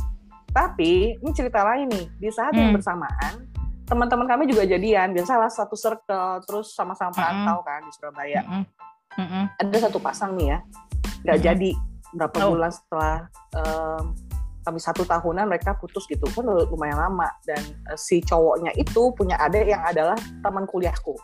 Tapi 0.49 1.17
ini 1.17 1.31
cerita 1.33 1.65
lain 1.65 1.89
nih. 1.89 2.05
Di 2.17 2.29
saat 2.29 2.53
yang 2.53 2.69
Hmm. 2.69 2.77
bersamaan, 2.77 3.33
teman-teman 3.83 4.27
kami 4.27 4.45
juga 4.45 4.63
jadian. 4.63 5.11
Biasalah 5.11 5.49
satu 5.49 5.73
circle, 5.73 6.45
terus 6.45 6.71
sama-sama 6.71 7.09
perantau 7.09 7.59
kan 7.61 7.81
di 7.81 7.91
Surabaya. 7.91 8.41
Ada 9.57 9.89
satu 9.89 9.97
pasang 9.97 10.33
nih 10.33 10.53
ya 10.53 10.59
nggak 11.23 11.39
jadi 11.39 11.71
berapa 12.11 12.35
Oh. 12.43 12.51
bulan 12.51 12.67
setelah 12.69 13.31
kami 14.63 14.79
satu 14.79 15.03
tahunan 15.03 15.45
mereka 15.45 15.75
putus 15.75 16.07
gitu. 16.07 16.23
Kan 16.31 16.47
lumayan 16.47 16.97
lama. 16.97 17.27
Dan 17.43 17.59
eh, 17.91 17.99
si 17.99 18.23
cowoknya 18.23 18.71
itu 18.79 19.11
punya 19.13 19.35
adik 19.39 19.67
yang 19.67 19.83
adalah 19.83 20.17
teman 20.41 20.63
kuliahku. 20.65 21.15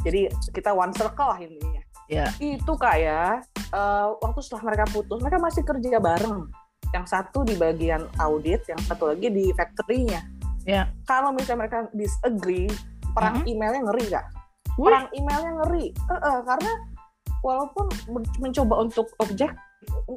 Jadi 0.00 0.32
kita 0.56 0.72
one 0.72 0.92
circle 0.96 1.28
lah 1.30 1.40
intinya. 1.40 1.82
Ya. 2.10 2.26
itu 2.42 2.74
kak 2.74 2.98
ya 2.98 3.38
eh, 3.54 4.06
waktu 4.18 4.42
setelah 4.42 4.74
mereka 4.74 4.84
putus 4.90 5.22
mereka 5.22 5.38
masih 5.38 5.62
kerja 5.62 6.02
bareng. 6.02 6.50
Yang 6.90 7.06
satu 7.06 7.46
di 7.46 7.54
bagian 7.54 8.02
audit 8.18 8.66
yang 8.66 8.80
satu 8.82 9.14
lagi 9.14 9.30
di 9.30 9.54
factory-nya. 9.54 10.18
Ya. 10.68 10.92
kalau 11.08 11.32
misalnya 11.32 11.64
mereka 11.64 11.78
disagree 11.96 12.68
perang 13.16 13.40
Mhm. 13.42 13.48
emailnya 13.48 13.80
ngeri 13.88 14.06
kak. 14.12 14.26
Wih. 14.76 14.86
perang 14.86 15.06
emailnya 15.14 15.52
ngeri. 15.64 15.86
Eh, 15.92 16.12
eh, 16.20 16.40
karena 16.44 16.72
walaupun 17.40 17.86
men- 18.12 18.36
mencoba 18.42 18.74
untuk 18.84 19.06
objek 19.22 19.50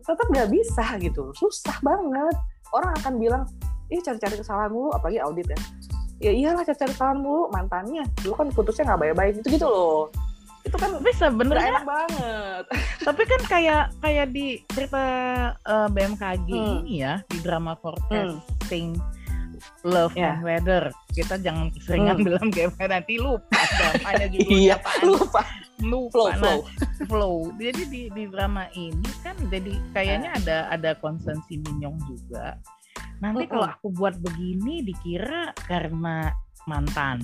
tetap 0.03 0.27
nggak 0.27 0.49
bisa 0.51 0.85
gitu. 0.99 1.31
Susah 1.37 1.77
banget 1.79 2.35
orang 2.73 2.91
akan 2.99 3.13
bilang 3.21 3.43
ih 3.93 4.01
cari-cari 4.01 4.35
kesalahan 4.41 4.73
mulu 4.73 4.89
apalagi 4.91 5.21
audit 5.21 5.47
ya. 5.47 5.59
Ya 6.23 6.31
iyalah 6.33 6.65
cari-cari 6.65 6.91
kesalahan 6.91 7.19
mulu 7.21 7.47
mantannya. 7.53 8.03
Dulu 8.25 8.33
kan 8.33 8.47
putusnya 8.51 8.93
nggak 8.93 9.01
baik-baik 9.05 9.33
gitu 9.41 9.47
gitu 9.61 9.65
loh. 9.69 10.09
Itu 10.63 10.75
kan 10.79 10.95
Tapi 10.95 11.11
nggak 11.11 11.17
sebenarnya 11.19 11.69
enak 11.75 11.85
banget. 11.85 12.63
Tapi 13.07 13.21
kan 13.27 13.41
kayak 13.51 13.83
kayak 13.99 14.27
di 14.31 14.45
cerita 14.71 15.03
eh, 15.59 15.87
BMKG 15.91 16.47
Hmm. 16.49 16.81
ini 16.87 17.03
ya 17.03 17.19
di 17.27 17.37
drama 17.43 17.75
forecasting 17.77 18.95
love 19.83 20.11
Ya. 20.13 20.33
and 20.33 20.41
weather 20.41 20.83
kita 21.11 21.35
jangan 21.37 21.67
keseringan 21.69 22.17
Hmm. 22.17 22.25
bilang 22.25 22.47
kayak 22.49 22.71
nanti 22.93 23.15
lupa 23.15 23.59
dramanya 23.69 24.25
judulnya 24.27 24.55
iya 24.63 24.75
apaan. 24.75 25.03
lupa 25.05 25.41
lupa 25.79 26.11
flow 26.11 26.27
Nah, 26.29 26.37
flow 26.39 26.59
flow. 27.03 27.35
Jadi 27.55 27.81
di, 27.85 28.01
di 28.07 28.23
drama 28.25 28.63
ini 28.73 29.09
kan 29.19 29.35
jadi 29.45 29.73
kayaknya 29.91 30.29
ada 30.33 30.57
ada 30.69 30.95
concern 30.95 31.43
si 31.43 31.59
Minyong 31.59 31.99
juga. 32.05 32.55
Nanti 33.19 33.43
Mm-mm. 33.43 33.51
kalau 33.51 33.67
aku 33.69 33.87
buat 33.91 34.15
begini 34.17 34.79
dikira 34.81 35.51
karena 35.61 36.31
mantan. 36.63 37.19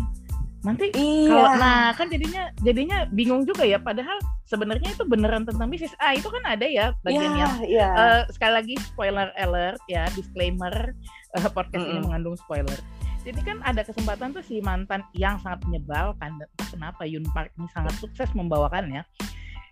Nanti 0.59 0.91
iya 0.91 1.31
kalau 1.31 1.51
nah 1.55 1.83
kan 1.95 2.11
jadinya 2.11 2.51
jadinya 2.59 3.07
bingung 3.15 3.47
juga 3.47 3.63
ya 3.63 3.79
padahal 3.79 4.19
sebenarnya 4.43 4.91
itu 4.91 5.07
beneran 5.07 5.47
tentang 5.47 5.71
bisnis. 5.71 5.95
Ah 6.03 6.11
itu 6.11 6.27
kan 6.27 6.43
ada 6.43 6.67
ya 6.67 6.91
bagian 6.99 7.31
iya 7.31 7.39
yang 7.39 7.53
iya 7.63 7.87
eh, 7.95 8.21
sekali 8.33 8.53
lagi 8.59 8.75
spoiler 8.83 9.31
alert 9.39 9.79
ya 9.87 10.11
disclaimer 10.19 10.91
eh, 11.39 11.49
podcast 11.55 11.87
ini 11.87 12.03
Mm-mm. 12.03 12.11
mengandung 12.11 12.35
spoiler. 12.35 12.75
Jadi 13.23 13.39
kan 13.43 13.59
ada 13.63 13.83
kesempatan 13.83 14.31
tuh 14.31 14.43
si 14.43 14.59
mantan 14.59 15.03
yang 15.15 15.39
sangat 15.43 15.63
menyebalkan 15.67 16.39
kenapa 16.71 17.03
Yun 17.03 17.27
Park 17.31 17.51
ini 17.55 17.67
sangat 17.71 17.95
sukses 17.99 18.27
membawakannya. 18.35 19.03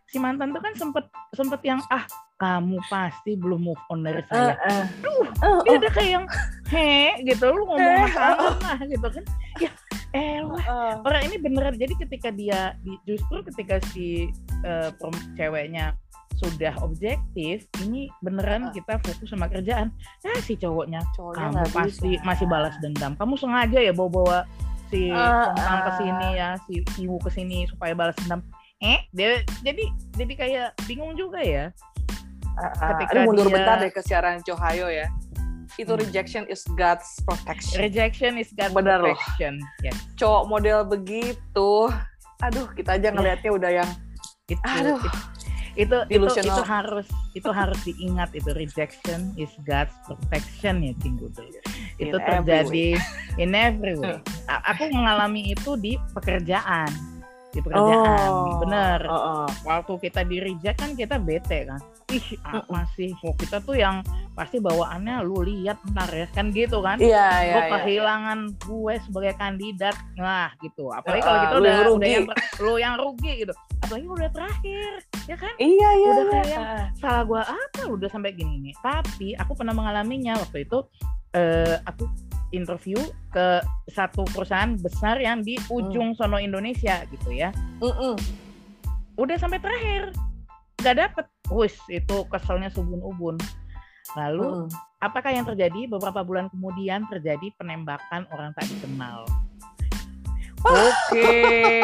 Si 0.08 0.20
mantan 0.24 0.56
tuh 0.56 0.64
kan 0.64 0.72
sempet 0.76 1.04
sempet 1.36 1.60
yang 1.68 1.84
ah 1.92 2.08
kamu 2.40 2.80
pasti 2.88 3.36
belum 3.36 3.72
move 3.72 3.84
on 3.92 4.08
dari 4.08 4.24
saya. 4.32 4.56
Eh, 4.56 4.72
eh. 4.72 4.84
Duh, 5.04 5.26
Eh, 5.38 5.58
dia 5.68 5.72
eh, 5.74 5.78
ada 5.80 5.90
kayak 5.92 6.12
yang 6.16 6.26
he 6.72 6.92
gitu 7.28 7.46
lu 7.52 7.62
ngomong 7.66 7.82
Eh, 7.82 8.08
sama 8.14 8.56
lah 8.62 8.80
gitu 8.88 9.08
kan. 9.10 9.24
Ya 9.60 9.72
eh. 10.12 10.42
orang 11.00 11.22
ini 11.24 11.36
beneran 11.38 11.74
jadi 11.74 11.94
ketika 11.98 12.30
dia 12.30 12.76
di- 12.80 13.00
justru 13.06 13.44
ketika 13.44 13.80
si 13.88 14.32
perem- 14.62 15.28
ceweknya 15.34 15.96
sudah 16.38 16.70
objektif 16.80 17.66
ini 17.82 18.14
beneran 18.20 18.70
Ah. 18.70 18.72
kita 18.72 19.02
fokus 19.02 19.26
sama 19.26 19.48
kerjaan 19.48 19.90
ya 20.22 20.38
si 20.38 20.54
cowoknya 20.54 21.02
Cowoknya 21.12 21.50
kamu 21.58 21.74
pasti 21.74 22.10
bisa. 22.14 22.24
masih 22.24 22.46
balas 22.46 22.76
dendam 22.78 23.12
kamu 23.16 23.34
sengaja 23.36 23.80
ya 23.80 23.90
bawa 23.90 24.10
bawa 24.12 24.38
si 24.88 25.10
Ah, 25.10 25.50
Tongkang 25.52 25.82
ke 25.82 25.92
sini 25.98 26.28
ya 26.34 26.50
si 26.64 26.74
Iwu 27.00 27.18
ke 27.18 27.30
sini 27.30 27.66
supaya 27.66 27.92
balas 27.92 28.14
dendam 28.18 28.46
eh 28.78 29.02
dia 29.10 29.42
jadi 29.60 29.84
jadi 30.14 30.34
kayak 30.36 30.68
bingung 30.86 31.18
juga 31.18 31.42
ya 31.42 31.74
Ah, 32.54 32.74
ketika 32.94 33.22
aduh, 33.22 33.26
mundur 33.28 33.46
dia- 33.46 33.54
bentar 33.54 33.76
deh 33.78 33.90
ke 33.90 34.02
siaran 34.02 34.42
Chohayo 34.42 34.90
ya. 34.90 35.06
Itu 35.78 35.94
Hmm. 35.94 36.02
rejection 36.02 36.44
is 36.48 36.66
God's 36.72 37.06
protection. 37.22 37.78
rejection 37.80 38.32
is 38.36 38.50
God 38.52 38.74
Bener 38.74 38.98
loh. 39.00 39.14
protection 39.14 39.62
yes 39.80 39.94
Cowok 40.16 40.44
model 40.48 40.80
begitu, 40.84 41.72
aduh 42.38 42.68
kita 42.74 42.98
aja 42.98 43.10
ngelihatnya 43.10 43.52
udah 43.52 43.72
yang 43.76 43.90
itu 44.46 44.62
Aduh. 44.64 44.98
itu 44.98 45.10
itu, 45.78 45.98
itu 46.10 46.26
itu 46.42 46.64
harus 46.64 47.06
itu 47.32 47.50
harus 47.52 47.78
diingat 47.84 48.34
itu 48.34 48.50
rejection 48.52 49.30
is 49.36 49.54
God's 49.62 49.94
protection 50.04 50.82
ya 50.82 50.94
Cinggu 50.98 51.30
tuh. 51.32 51.46
In 51.98 52.10
itu 52.10 52.18
every 52.18 52.26
terjadi 52.26 52.88
in 53.38 53.54
every 53.54 53.94
way 53.94 54.18
A- 54.48 54.64
aku 54.68 54.90
mengalami 54.90 55.54
itu 55.54 55.78
di 55.78 55.94
pekerjaan 56.12 56.90
di 57.58 57.62
pekerjaan 57.66 58.30
Oh. 58.30 58.62
bener 58.62 59.00
Oh, 59.10 59.18
oh. 59.18 59.48
waktu 59.66 59.94
kita 60.10 60.22
di 60.22 60.38
reject 60.38 60.78
kan 60.78 60.94
kita 60.94 61.18
bete 61.18 61.66
kan 61.66 61.82
ih 62.14 62.28
apa 62.46 62.86
sih 62.94 63.12
oh, 63.26 63.34
kita 63.34 63.60
tuh 63.66 63.76
yang 63.76 64.00
pasti 64.32 64.62
bawaannya 64.62 65.26
lu 65.26 65.42
lihat 65.42 65.82
ntar 65.92 66.08
ya 66.14 66.30
kan 66.30 66.54
gitu 66.54 66.80
kan 66.86 67.02
Iya 67.02 67.28
iya. 67.44 67.54
gue 67.58 67.64
iya. 67.66 67.78
kehilangan 67.82 68.40
gue 68.62 68.94
sebagai 69.04 69.34
kandidat 69.36 69.96
nah 70.16 70.54
gitu 70.62 70.94
apalagi 70.94 71.26
kalau 71.26 71.40
kita 71.42 71.56
udah 71.58 71.72
yang 71.74 71.82
udah 71.82 71.90
rugi. 71.90 72.14
yang 72.14 72.26
lu 72.62 72.74
yang 72.78 72.96
rugi 72.96 73.32
gitu 73.42 73.54
apalagi 73.82 74.08
udah 74.08 74.30
terakhir 74.32 74.90
ya 75.26 75.36
kan 75.36 75.54
Iya 75.58 75.90
iya. 75.98 76.10
Udah 76.14 76.24
iya. 76.24 76.32
kayak 76.32 76.48
yang 76.48 76.66
salah 77.02 77.24
gua 77.26 77.42
apa 77.44 77.82
udah 77.90 78.10
sampai 78.10 78.32
gini 78.38 78.56
nih 78.70 78.76
tapi 78.80 79.34
aku 79.36 79.52
pernah 79.58 79.74
mengalaminya 79.74 80.38
waktu 80.38 80.64
itu 80.64 80.80
eh, 81.36 81.76
aku 81.84 82.08
interview 82.56 82.98
ke 83.34 83.60
satu 83.92 84.24
perusahaan 84.32 84.76
besar 84.80 85.20
yang 85.20 85.44
di 85.44 85.60
ujung 85.68 86.16
sono 86.16 86.40
Indonesia 86.40 87.04
gitu 87.12 87.30
ya. 87.34 87.52
Mm-mm. 87.84 88.16
udah 89.18 89.38
sampai 89.40 89.60
terakhir. 89.60 90.14
Nggak 90.84 90.96
dapet. 90.98 91.26
Wis 91.50 91.76
itu 91.90 92.28
keselnya 92.30 92.70
subun-ubun. 92.70 93.40
Lalu 94.16 94.46
Mm-mm. 94.46 94.70
apakah 95.02 95.34
yang 95.34 95.48
terjadi? 95.48 95.90
Beberapa 95.90 96.22
bulan 96.22 96.48
kemudian 96.54 97.10
terjadi 97.10 97.50
penembakan 97.58 98.30
orang 98.32 98.54
tak 98.54 98.70
dikenal 98.70 99.26
Oke, 100.66 101.30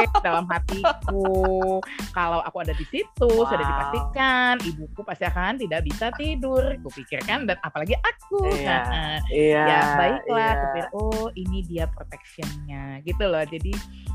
dalam 0.25 0.50
hatiku 0.50 1.77
kalau 2.10 2.42
aku 2.42 2.65
ada 2.65 2.74
di 2.74 2.86
situ 2.89 3.30
sudah 3.30 3.62
Wow. 3.63 3.70
dipastikan 3.70 4.53
ibuku 4.65 5.01
pasti 5.06 5.24
akan 5.30 5.62
tidak 5.62 5.86
bisa 5.86 6.10
tidur. 6.18 6.63
Kupikirkan 6.82 7.46
dan 7.46 7.58
apalagi 7.62 7.94
aku. 8.01 8.50
Iya. 8.50 8.77
Nah, 8.84 9.15
Iya. 9.30 9.63
ya 9.63 9.80
baiklah, 9.96 10.42
iya. 10.42 10.53
aku 10.58 10.65
pikir 10.74 10.86
oh 10.98 11.25
ini 11.38 11.60
dia 11.63 11.86
protectionnya 11.88 13.00
gitu 13.06 13.24
loh. 13.25 13.44
Jadi 13.46 13.74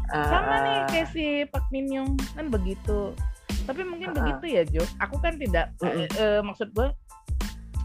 Ah, 0.08 0.24
sama 0.32 0.54
nih 0.64 0.78
kayak 0.88 1.08
si 1.12 1.24
Pak 1.52 1.68
Min 1.68 1.84
Young 1.92 2.16
kan 2.32 2.48
begitu. 2.48 3.12
Tapi 3.68 3.84
mungkin 3.84 4.10
ah. 4.10 4.14
begitu 4.16 4.44
ya 4.48 4.62
Jo. 4.64 4.80
Aku 5.04 5.20
kan 5.20 5.36
tidak 5.36 5.76
Mm-mm. 5.84 6.08
eh, 6.08 6.08
eh, 6.16 6.40
maksud 6.40 6.72
gue 6.72 6.88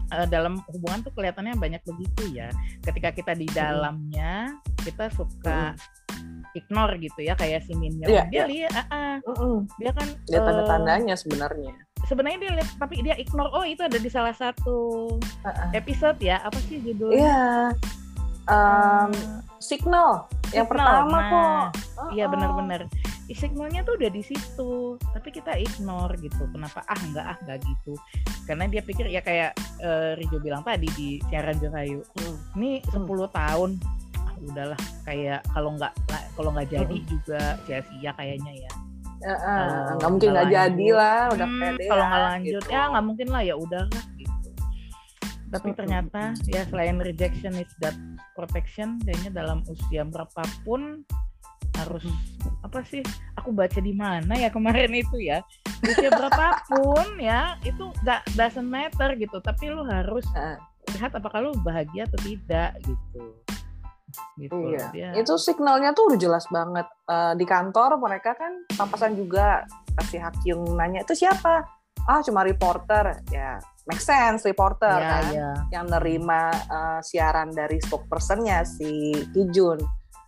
eh, 0.08 0.26
dalam 0.32 0.56
hubungan 0.72 1.04
tuh 1.04 1.12
kelihatannya 1.12 1.52
banyak 1.60 1.84
begitu 1.84 2.32
ya. 2.32 2.48
Ketika 2.80 3.12
kita 3.12 3.36
di 3.36 3.44
dalamnya 3.52 4.56
kita 4.80 5.12
suka 5.12 5.76
ignore 6.54 6.94
gitu 6.96 7.20
ya 7.20 7.34
kayak 7.34 7.62
si 7.62 7.74
Min 7.74 7.98
Young. 7.98 8.08
Iya, 8.08 8.22
dia 8.26 8.34
iya. 8.34 8.44
lihat 8.46 8.72
ah, 8.74 8.86
ah, 8.88 9.14
Mm-mm. 9.26 9.56
dia 9.76 9.90
kan 9.90 10.08
Lihat 10.24 10.40
eh, 10.40 10.46
tanda-tandanya 10.46 11.14
sebenarnya. 11.14 11.74
sebenarnya 12.04 12.38
dia 12.38 12.52
lihat 12.54 12.68
tapi 12.76 12.94
dia 13.00 13.16
ignore 13.16 13.48
oh 13.50 13.64
itu 13.64 13.80
ada 13.80 13.96
di 13.96 14.06
salah 14.06 14.32
satu 14.32 15.08
Ah, 15.40 15.48
ah. 15.50 15.68
episode 15.72 16.16
ya 16.18 16.38
apa 16.40 16.56
sih 16.64 16.78
judulnya? 16.78 17.16
Iya. 17.18 17.42
Um, 18.44 19.08
Eh, 19.08 19.40
signal 19.58 20.28
yang 20.52 20.68
Signal. 20.68 20.68
pertama 20.68 21.16
Nah, 21.16 21.28
kok. 21.32 21.64
Iya 22.12 22.28
Oh, 22.28 22.30
benar-benar. 22.30 22.80
Ih, 23.24 23.32
Signalnya 23.32 23.80
tuh 23.80 23.96
udah 23.96 24.12
di 24.12 24.20
situ, 24.20 24.72
tapi 25.00 25.32
kita 25.32 25.56
ignore 25.56 26.12
gitu. 26.20 26.44
Kenapa? 26.52 26.84
Ah 26.84 27.00
nggak 27.00 27.24
ah 27.24 27.36
nggak 27.40 27.58
gitu. 27.64 27.96
Karena 28.44 28.68
dia 28.68 28.84
pikir 28.84 29.08
ya 29.08 29.24
kayak 29.24 29.56
eh, 29.80 30.12
Rijo 30.14 30.36
bilang 30.38 30.60
tadi 30.60 30.84
di 30.92 31.16
siaran 31.24 31.56
Jorayu. 31.56 32.04
Hmm. 32.20 32.36
Ini 32.60 32.84
10 32.84 33.00
tahun, 33.32 33.80
ah, 33.80 34.03
udahlah 34.44 34.80
kayak 35.02 35.40
kalau 35.50 35.70
nggak 35.74 35.92
kalau 36.36 36.50
nggak 36.52 36.68
jadi 36.68 36.96
juga 37.08 37.40
sia-sia 37.64 38.10
kayaknya 38.14 38.52
ya. 38.68 38.72
Ya, 39.24 39.34
ah, 39.40 39.56
Kalau 39.88 39.96
nggak 39.96 40.10
mungkin 40.12 40.28
nggak 40.28 40.44
nggak 40.44 40.52
jadi 40.52 40.86
lah, 40.92 41.20
udah 41.32 41.46
Hmm, 41.48 41.60
pede 41.64 41.84
kalau 41.88 41.96
lah, 41.96 42.08
nggak 42.08 42.24
lanjut 42.28 42.62
gitu. 42.62 42.72
ya 42.72 42.82
nggak 42.92 43.04
mungkin 43.04 43.28
lah 43.32 43.42
ya 43.42 43.54
udahlah 43.56 44.04
gitu. 44.14 44.48
Tapi 45.48 45.68
Mm-mm. 45.70 45.78
ternyata 45.78 46.22
ya 46.50 46.62
selain 46.68 46.96
rejection 47.00 47.52
is 47.56 47.70
that 47.80 47.94
protection, 48.34 48.98
kayaknya 49.06 49.30
dalam 49.32 49.62
usia 49.64 50.02
berapapun 50.04 51.06
harus 51.74 52.04
apa 52.60 52.84
sih? 52.84 53.00
Aku 53.40 53.50
baca 53.50 53.80
di 53.80 53.94
mana 53.94 54.34
ya 54.34 54.50
kemarin 54.50 54.92
itu 54.92 55.16
ya 55.18 55.40
usia 55.80 56.10
berapapun 56.10 57.06
ya 57.22 57.56
itu 57.64 57.90
nggak 58.02 58.20
doesn't 58.34 58.68
matter 58.68 59.14
gitu. 59.16 59.40
Tapi 59.40 59.72
lu 59.72 59.86
harus 59.88 60.26
lihat 60.92 61.16
apakah 61.16 61.48
lu 61.48 61.50
bahagia 61.64 62.04
atau 62.04 62.18
tidak 62.20 62.76
gitu. 62.84 63.22
Gitu. 64.34 64.54
Iya, 64.70 64.86
Dia- 64.90 65.12
itu 65.14 65.34
signalnya 65.36 65.92
tuh 65.92 66.10
udah 66.10 66.18
jelas 66.18 66.44
banget. 66.48 66.86
Eh, 67.06 67.32
di 67.34 67.44
kantor 67.44 67.96
mereka 67.96 68.34
kan 68.34 68.64
papasan 68.70 69.14
juga 69.14 69.62
kasih 69.94 70.20
Hakyung 70.20 70.74
nanya 70.74 71.02
itu 71.02 71.14
siapa? 71.14 71.64
Ah 72.04 72.20
cuma 72.20 72.44
reporter, 72.44 73.24
ya 73.28 73.56
make 73.84 73.98
sense 73.98 74.44
reporter 74.44 74.92
ya, 74.92 75.08
kan, 75.08 75.24
ya. 75.32 75.50
yang 75.72 75.86
nerima 75.88 76.48
eh, 76.52 77.00
siaran 77.00 77.48
dari 77.48 77.80
spokespersonnya 77.80 78.62
si 78.62 79.12
Kijun. 79.30 79.80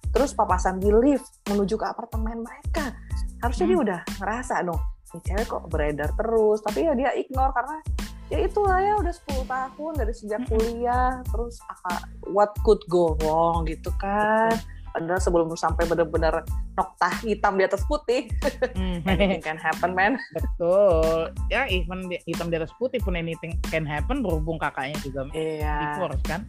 Terus 0.08 0.32
papasan 0.32 0.80
di 0.80 0.88
lift 0.88 1.44
menuju 1.44 1.76
ke 1.76 1.84
apartemen 1.84 2.40
mereka. 2.40 2.96
Harusnya 3.44 3.66
dia 3.66 3.76
Hmm. 3.76 3.84
udah 3.84 4.00
ngerasa 4.16 4.54
dong, 4.64 4.80
ini 5.12 5.20
cewek 5.20 5.44
kok 5.46 5.64
beredar 5.68 6.08
terus 6.14 6.64
tapi 6.64 6.88
ya 6.88 6.96
dia 6.96 7.12
ignore 7.12 7.52
karena 7.52 7.76
ya 8.26 8.38
itulah 8.42 8.78
ya 8.78 8.94
udah 8.96 9.14
10 9.14 9.46
tahun 9.46 9.92
dari 9.94 10.12
sejak 10.12 10.40
kuliah 10.46 11.22
terus 11.24 11.62
apa 11.64 12.02
what 12.26 12.50
could 12.60 12.82
go 12.86 13.14
wrong 13.20 13.62
gitu 13.64 13.88
kan 13.96 14.50
padahal 14.88 15.20
sebelum 15.20 15.46
sampai 15.52 15.84
benar-benar 15.84 16.40
nokta 16.72 17.08
hitam 17.20 17.54
di 17.54 17.64
atas 17.64 17.84
putih 17.84 18.26
Hmm. 18.72 19.04
anything 19.06 19.38
can 19.40 19.56
happen 19.56 19.92
man 19.92 20.16
Betul. 20.32 21.28
Ya 21.46 21.64
even 21.66 22.06
di- 22.06 22.24
hitam 22.24 22.48
di 22.48 22.56
atas 22.56 22.72
putih 22.74 22.98
pun 22.98 23.12
anything 23.12 23.60
can 23.64 23.84
happen 23.84 24.20
berhubung 24.20 24.56
kakaknya 24.56 24.96
juga 25.00 25.28
iya 25.30 25.94
divorce 25.94 26.24
kan. 26.24 26.48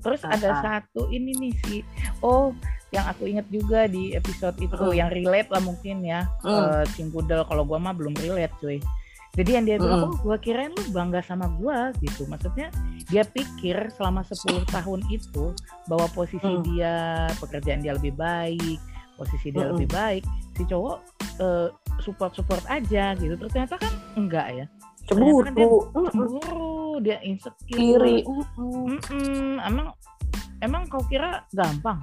Terus 0.00 0.22
Ah, 0.22 0.32
ada 0.32 0.48
ah. 0.48 0.60
satu 0.62 1.10
ini 1.10 1.34
nih 1.34 1.52
si 1.60 1.74
oh 2.20 2.54
yang 2.88 3.04
aku 3.04 3.26
ingat 3.26 3.44
juga 3.48 3.84
di 3.84 4.14
episode 4.14 4.54
itu 4.56 4.72
Mm. 4.72 4.94
yang 4.96 5.10
relate 5.10 5.50
lah 5.50 5.60
mungkin 5.60 5.96
ya. 6.00 6.30
Mm. 6.40 6.48
Eh, 6.48 6.84
Cimpudel 6.90 7.42
kalau 7.42 7.62
gua 7.62 7.76
mah 7.76 7.92
belum 7.92 8.14
relate 8.14 8.54
cuy. 8.56 8.78
Jadi 9.34 9.50
yang 9.50 9.64
dia 9.64 9.76
bilang, 9.76 10.00
Mm. 10.00 10.06
oh 10.08 10.14
gua 10.22 10.36
kirain 10.38 10.70
lu 10.70 10.82
bangga 10.90 11.18
sama 11.20 11.50
gua 11.52 11.90
gitu. 11.98 12.22
Maksudnya 12.24 12.70
dia 13.04 13.22
pikir 13.22 13.74
selama 13.90 14.22
10 14.22 14.62
tahun 14.64 15.00
itu 15.08 15.50
bahwa 15.84 16.06
posisi 16.08 16.46
Mm. 16.46 16.62
dia, 16.64 16.94
pekerjaan 17.36 17.82
dia 17.82 17.92
lebih 17.92 18.14
baik, 18.14 18.78
posisi 19.14 19.50
dia 19.50 19.66
Mm-mm. 19.66 19.72
lebih 19.74 19.88
baik, 19.90 20.22
si 20.54 20.62
cowok 20.64 20.98
eh, 21.34 21.68
support-support 21.98 22.62
aja 22.68 23.14
gitu. 23.14 23.34
Terus 23.34 23.50
ternyata 23.50 23.74
kan 23.76 23.90
enggak 24.14 24.46
ya. 24.54 24.66
cemburu 25.04 25.44
Mm-mm. 25.44 26.08
Cemburu, 26.08 26.74
dia 26.98 27.18
insecure. 27.20 27.76
iri 27.76 28.22
Mm-mm. 28.22 28.96
Mm-mm, 28.96 29.58
emang 29.60 29.92
emang 30.62 30.86
kau 30.86 31.02
kira 31.04 31.42
gampang? 31.50 32.00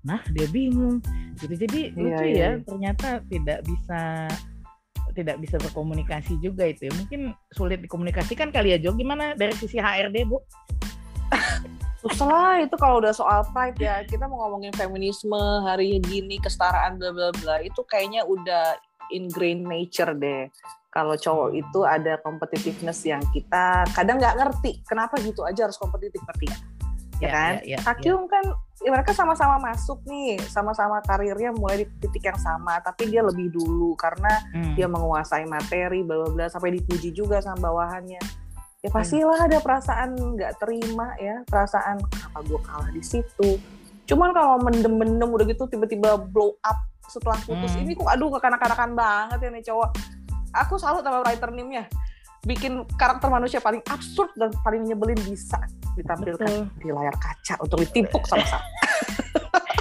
Nah, 0.00 0.22
dia 0.30 0.46
bingung. 0.48 1.02
Gitu. 1.36 1.58
Jadi 1.58 1.90
Iya, 1.90 1.98
lucu 1.98 2.24
iya, 2.24 2.32
ya, 2.32 2.48
iya. 2.54 2.62
ternyata 2.62 3.08
tidak 3.26 3.58
bisa 3.66 4.00
tidak 5.18 5.42
bisa 5.42 5.58
berkomunikasi 5.58 6.38
juga 6.38 6.70
itu 6.70 6.86
ya. 6.86 6.92
Mungkin 6.94 7.34
sulit 7.50 7.82
dikomunikasikan 7.82 8.54
kali 8.54 8.70
ya 8.74 8.78
Jo. 8.78 8.94
Gimana 8.94 9.34
dari 9.34 9.50
sisi 9.58 9.82
HRD, 9.82 10.30
Bu? 10.30 10.38
Susah 12.06 12.30
lah 12.30 12.56
itu 12.62 12.78
kalau 12.78 13.02
udah 13.02 13.10
soal 13.10 13.42
pride 13.50 13.82
ya 13.82 14.06
kita 14.06 14.30
mau 14.30 14.46
ngomongin 14.46 14.70
feminisme 14.78 15.66
hari 15.66 15.98
gini 15.98 16.38
kesetaraan 16.38 16.94
bla 16.94 17.10
bla 17.10 17.34
bla 17.42 17.58
itu 17.58 17.82
kayaknya 17.90 18.22
udah 18.22 18.78
ingrained 19.10 19.66
nature 19.66 20.14
deh. 20.14 20.46
Kalau 20.94 21.18
cowok 21.18 21.58
itu 21.58 21.80
ada 21.82 22.16
competitiveness 22.22 23.02
yang 23.02 23.20
kita 23.34 23.82
kadang 23.92 24.22
nggak 24.22 24.38
ngerti 24.38 24.78
kenapa 24.86 25.18
gitu 25.20 25.42
aja 25.42 25.66
harus 25.66 25.76
kompetitif 25.76 26.22
ngerti 26.22 26.46
nggak? 26.46 26.62
Ya, 27.18 27.30
kan? 27.34 27.52
Ya, 27.66 27.76
ya, 27.76 27.78
Hakyung 27.82 28.30
kan 28.30 28.46
ya 28.46 28.67
mereka 28.86 29.10
sama-sama 29.10 29.58
masuk 29.58 29.98
nih, 30.06 30.38
sama-sama 30.46 31.02
karirnya 31.02 31.50
mulai 31.50 31.82
di 31.82 31.86
titik 31.98 32.30
yang 32.30 32.38
sama, 32.38 32.78
tapi 32.78 33.10
dia 33.10 33.26
lebih 33.26 33.50
dulu 33.50 33.98
karena 33.98 34.30
Hmm. 34.54 34.78
dia 34.78 34.86
menguasai 34.86 35.50
materi 35.50 36.06
bla 36.06 36.22
bla 36.22 36.30
bla 36.30 36.46
sampai 36.46 36.78
dipuji 36.78 37.10
juga 37.10 37.42
sama 37.42 37.68
bawahannya. 37.68 38.22
Ya 38.78 38.90
pastilah 38.94 39.50
ada 39.50 39.58
perasaan 39.58 40.14
nggak 40.14 40.62
terima 40.62 41.10
ya 41.18 41.42
perasaan 41.50 41.98
kenapa 42.06 42.38
gue 42.46 42.60
kalah 42.62 42.90
di 42.94 43.02
situ? 43.02 43.58
Cuman 44.06 44.30
kalau 44.30 44.62
mendem-mendem 44.62 45.26
udah 45.26 45.46
gitu 45.50 45.66
tiba-tiba 45.66 46.14
blow 46.14 46.54
up 46.62 46.78
setelah 47.10 47.40
putus 47.42 47.74
Hmm. 47.74 47.82
ini 47.82 47.98
kok 47.98 48.06
aduh 48.06 48.30
kekanak-kanakan 48.38 48.94
banget 48.94 49.38
ya 49.42 49.48
nih 49.50 49.64
cowok. 49.66 49.90
Aku 50.54 50.78
salut 50.78 51.02
sama 51.02 51.26
writer 51.26 51.50
nimnya 51.50 51.90
bikin 52.48 52.88
karakter 52.96 53.28
manusia 53.28 53.60
paling 53.60 53.84
absurd 53.92 54.32
dan 54.40 54.48
paling 54.64 54.88
nyebelin 54.88 55.20
bisa 55.28 55.60
ditampilkan 55.92 56.48
Betul. 56.48 56.80
di 56.80 56.88
layar 56.88 57.16
kaca 57.20 57.60
untuk 57.60 57.84
ditimpuk 57.84 58.24
sama-sama 58.24 58.64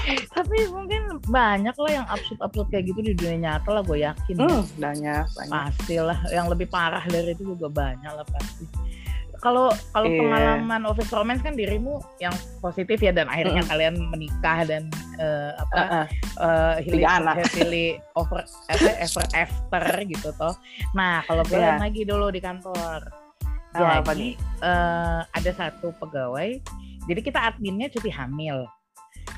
Tapi 0.07 0.71
mungkin 0.71 1.19
banyak 1.27 1.75
lah 1.75 1.91
yang 1.91 2.07
absurd-absurd 2.07 2.71
kayak 2.71 2.95
gitu 2.95 3.00
di 3.03 3.12
dunia 3.12 3.38
nyata 3.59 3.69
lah 3.75 3.83
gue 3.83 4.00
yakin. 4.00 4.36
ya. 4.39 4.47
hmm, 4.47 4.63
banyak 4.79 5.25
banyak 5.36 5.51
Pastilah 5.51 6.19
yang 6.31 6.47
lebih 6.47 6.67
parah 6.71 7.03
dari 7.03 7.36
itu 7.36 7.43
juga 7.43 7.67
banyak 7.67 8.12
lah 8.15 8.24
pasti. 8.24 8.63
Kalau 9.48 9.72
kalau 9.89 10.12
Iya. 10.12 10.20
pengalaman 10.20 10.82
office 10.84 11.08
romance 11.10 11.39
kan 11.39 11.56
dirimu 11.56 12.04
yang 12.20 12.36
positif 12.60 13.00
ya 13.00 13.16
dan 13.16 13.32
akhirnya 13.32 13.63
kalian 13.63 13.95
menikah 14.12 14.67
dan 14.67 14.91
eh, 15.15 15.56
apa 15.56 15.76
Heeh. 15.80 16.06
eh 16.36 16.71
happily, 16.78 17.00
Tiga 17.00 17.10
anak. 17.15 17.34
happily 17.39 17.88
over 18.13 18.43
apa, 18.43 18.89
ever 19.00 19.24
after 19.32 19.84
gitu 20.04 20.30
toh. 20.36 20.52
Nah 20.91 21.24
kalau 21.24 21.48
gue 21.48 21.56
Iya. 21.56 21.80
lagi 21.80 22.04
dulu 22.04 22.28
di 22.28 22.43
kantor. 22.43 23.08
Oh, 23.71 23.86
apa 23.86 24.12
Jadi 24.12 24.36
eh, 24.60 25.19
ada 25.24 25.52
satu 25.54 25.95
pegawai. 25.95 26.60
Jadi 27.08 27.19
kita 27.24 27.39
adminnya 27.45 27.88
cuti 27.88 28.12
hamil 28.12 28.67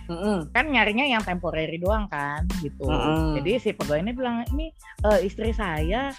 Mm-mm. 0.10 0.50
kan 0.50 0.66
nyarinya 0.70 1.06
yang 1.06 1.22
temporary 1.22 1.78
doang 1.78 2.10
kan 2.10 2.46
gitu. 2.66 2.90
Mm-mm. 2.90 3.38
Jadi 3.42 3.52
si 3.62 3.70
pegawai 3.78 4.02
ini 4.02 4.14
bilang 4.14 4.42
ini 4.54 4.74
eh, 5.06 5.20
istri 5.22 5.54
saya 5.54 6.10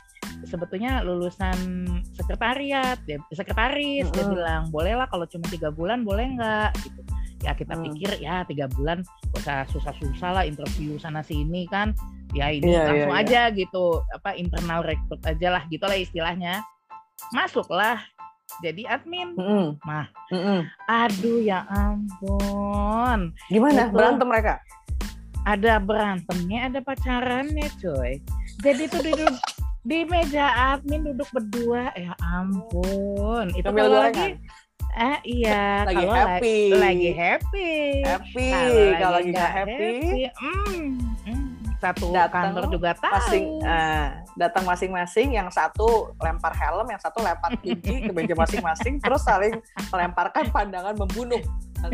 sebetulnya 0.46 1.02
lulusan 1.04 1.86
sekretariat, 2.14 2.96
dia 3.04 3.18
sekretaris. 3.34 4.08
Dia 4.14 4.22
Mm-mm. 4.24 4.34
bilang 4.34 4.62
boleh 4.70 4.94
lah 4.94 5.06
kalau 5.10 5.26
cuma 5.26 5.44
tiga 5.50 5.74
bulan 5.74 6.06
boleh 6.06 6.38
nggak 6.38 6.70
gitu. 6.86 7.00
Ya 7.40 7.56
kita 7.56 7.72
Mm. 7.72 7.82
pikir 7.88 8.10
ya 8.20 8.44
tiga 8.44 8.68
bulan 8.68 9.00
usah 9.32 9.64
susah-susah 9.72 10.30
lah 10.36 10.44
interview 10.44 11.00
sana 11.00 11.24
sini 11.24 11.64
kan. 11.66 11.96
Ya 12.30 12.46
ini 12.52 12.70
Iya, 12.70 12.86
langsung 12.86 13.14
iya, 13.16 13.22
aja 13.26 13.42
gitu 13.50 13.84
apa 14.14 14.38
internal 14.38 14.86
rekrut 14.86 15.18
aja 15.26 15.48
lah 15.50 15.62
gitulah 15.66 15.98
istilahnya. 15.98 16.62
Masuklah 17.34 17.98
jadi 18.60 18.82
admin. 18.90 19.34
Mm-mm. 19.34 19.66
Mah. 19.80 20.06
Mm-mm. 20.28 20.60
Aduh 20.86 21.40
ya 21.40 21.64
ampun. 21.66 23.32
Gimana 23.46 23.86
Itu- 23.86 23.94
berantem 23.94 24.26
mereka? 24.26 24.54
ada 25.40 25.80
berantemnya, 25.80 26.68
ada 26.68 26.78
pacarannya, 26.80 27.64
coy. 27.80 28.20
Jadi 28.60 28.82
itu 28.84 28.98
di 29.00 29.12
di 29.80 29.98
meja 30.04 30.44
admin 30.76 31.00
duduk 31.02 31.24
berdua, 31.32 31.88
ya 31.96 32.12
ampun. 32.20 33.48
Itu 33.50 33.64
Sambil 33.64 33.88
kalau 33.88 34.04
lagi 34.04 34.36
eh 34.90 35.16
iya, 35.24 35.64
Lagi 35.88 35.96
kalau 35.96 36.12
happy. 36.12 36.56
la- 36.68 36.80
lagi 36.84 37.10
happy. 37.10 37.72
Happy. 38.04 38.48
Kalau 38.52 38.94
Kalau 39.00 39.16
lagi 39.16 39.30
nggak 39.32 39.40
nggak 39.40 39.50
happy, 39.56 39.92
hmm, 40.28 40.84
hmm. 41.24 41.46
Satu 41.80 42.12
Datang 42.12 42.52
kantor 42.52 42.64
juga 42.70 42.90
tahu. 42.94 43.08
masing 43.10 43.46
eh, 43.62 44.06
datang 44.34 44.64
masing-masing. 44.64 45.28
Yang 45.32 45.48
satu 45.50 45.86
lempar 46.16 46.52
helm, 46.52 46.86
yang 46.86 47.00
satu 47.00 47.18
lempar 47.18 47.56
kunci 47.56 48.04
ke 48.04 48.12
meja 48.12 48.34
masing-masing, 48.34 48.98
terus 49.02 49.22
saling 49.22 49.56
melemparkan 49.88 50.44
pandangan 50.48 50.94
membunuh 50.94 51.40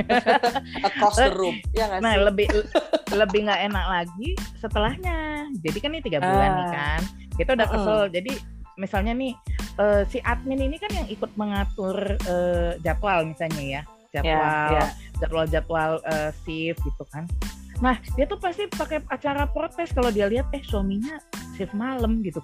across 0.82 1.16
the 1.16 1.30
room. 1.30 1.54
Ya 1.70 1.86
nggak 1.86 2.00
Nah, 2.02 2.12
sih? 2.12 2.22
lebih 2.24 2.46
lebih 3.20 3.40
nggak 3.46 3.60
enak 3.64 3.86
lagi 3.86 4.28
setelahnya. 4.58 5.18
Jadi 5.56 5.78
kan 5.78 5.90
ini 5.90 6.02
tiga 6.02 6.18
bulan 6.18 6.50
nih 6.52 6.66
Ah. 6.66 6.72
kan. 6.72 7.00
Kita 7.32 7.50
udah 7.54 7.66
kesel. 7.68 8.00
Jadi 8.10 8.32
misalnya 8.76 9.14
nih 9.14 9.32
eh, 9.78 10.02
si 10.06 10.18
admin 10.20 10.60
ini 10.60 10.76
kan 10.76 10.90
yang 10.90 11.06
ikut 11.06 11.30
mengatur 11.34 11.94
eh, 12.18 12.76
jadwal 12.80 13.22
misalnya 13.24 13.62
ya, 13.62 13.82
jadwal 14.12 14.68
ya. 14.74 14.86
jadwal-jadwal 15.16 15.90
eh, 16.02 16.30
shift 16.42 16.82
gitu 16.82 17.04
kan. 17.06 17.24
Nah, 17.84 18.00
dia 18.16 18.24
tuh 18.24 18.40
pasti 18.40 18.64
pakai 18.66 19.04
acara 19.08 19.44
protes 19.48 19.92
kalau 19.92 20.08
dia 20.08 20.26
lihat 20.26 20.48
eh 20.56 20.64
suaminya 20.64 21.20
shift 21.56 21.76
malam 21.76 22.24
gitu. 22.24 22.40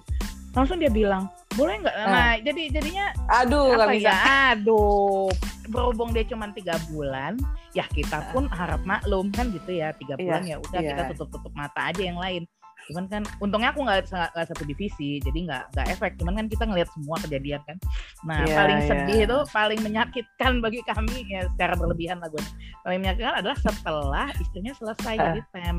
Langsung 0.53 0.77
dia 0.77 0.93
bilang, 0.93 1.25
"Boleh 1.57 1.81
nggak?" 1.81 1.95
Ah. 1.97 2.07
Nah, 2.09 2.31
jadi 2.37 2.69
jadinya 2.69 3.05
Aduh, 3.41 3.73
apa 3.73 3.89
bisa. 3.97 4.13
ya 4.13 4.15
aduh 4.53 5.33
berhubung 5.69 6.11
dia 6.11 6.27
cuma 6.27 6.51
tiga 6.51 6.75
bulan 6.91 7.39
ya 7.71 7.87
kita 7.87 8.19
pun 8.35 8.51
harap 8.51 8.83
maklum 8.83 9.31
kan 9.31 9.47
gitu 9.51 9.79
ya 9.79 9.95
tiga 9.95 10.19
Iya, 10.19 10.23
bulan 10.27 10.41
ya 10.43 10.55
udah 10.59 10.79
iya. 10.83 10.89
kita 10.91 11.03
tutup 11.15 11.29
tutup 11.39 11.53
mata 11.55 11.87
aja 11.87 12.03
yang 12.03 12.19
lain 12.19 12.43
cuman 12.85 13.05
kan 13.05 13.21
untungnya 13.39 13.69
aku 13.69 13.79
nggak 13.81 14.05
satu 14.33 14.63
divisi 14.63 15.17
jadi 15.19 15.39
nggak 15.41 15.63
nggak 15.71 15.87
efek 15.89 16.11
cuman 16.15 16.33
kan 16.35 16.45
kita 16.45 16.63
ngelihat 16.63 16.89
semua 16.89 17.15
kejadian 17.19 17.61
kan 17.63 17.77
nah 18.21 18.41
Iya, 18.41 18.55
paling 18.55 18.77
iya. 18.77 18.87
sedih 18.87 19.19
itu 19.23 19.37
paling 19.49 19.79
menyakitkan 19.81 20.51
bagi 20.59 20.79
kami 20.83 21.17
ya 21.27 21.47
secara 21.47 21.73
berlebihan 21.73 22.17
lah 22.17 22.27
gue 22.27 22.43
paling 22.81 22.99
menyakitkan 22.99 23.35
adalah 23.35 23.57
setelah 23.57 24.27
istrinya 24.37 24.73
selesai 24.73 25.13
Ah. 25.13 25.23
jadi 25.25 25.41
tem 25.49 25.77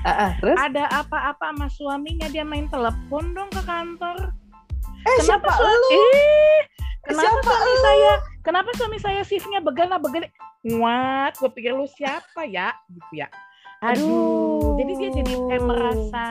Ah, 0.00 0.10
ah, 0.20 0.30
terus? 0.36 0.52
ada 0.54 0.84
apa-apa 0.94 1.44
sama 1.48 1.66
suaminya 1.66 2.28
dia 2.28 2.42
main 2.42 2.68
telepon 2.68 3.32
dong 3.32 3.48
ke 3.48 3.62
kantor 3.62 4.30
Eh, 5.02 5.18
siapa 5.20 5.48
su- 5.50 5.60
lu? 5.60 5.88
Ih, 5.92 6.60
kenapa 7.02 7.24
Siapa 7.26 7.40
suami 7.42 7.64
lu? 7.66 7.80
saya? 7.82 8.12
Kenapa 8.40 8.70
suami 8.72 8.96
saya 8.96 9.20
shiftnya 9.20 9.60
begana 9.60 9.96
begini? 9.96 10.28
What? 10.76 11.36
Gue 11.36 11.48
pikir 11.50 11.72
lu 11.72 11.84
siapa 11.86 12.44
ya? 12.44 12.72
Gitu 12.86 13.12
ya. 13.14 13.28
Aduh, 13.84 14.00
Aduh. 14.00 14.80
jadi 14.80 14.92
dia 14.96 15.10
jadi 15.20 15.32
kayak 15.36 15.64
merasa 15.68 16.24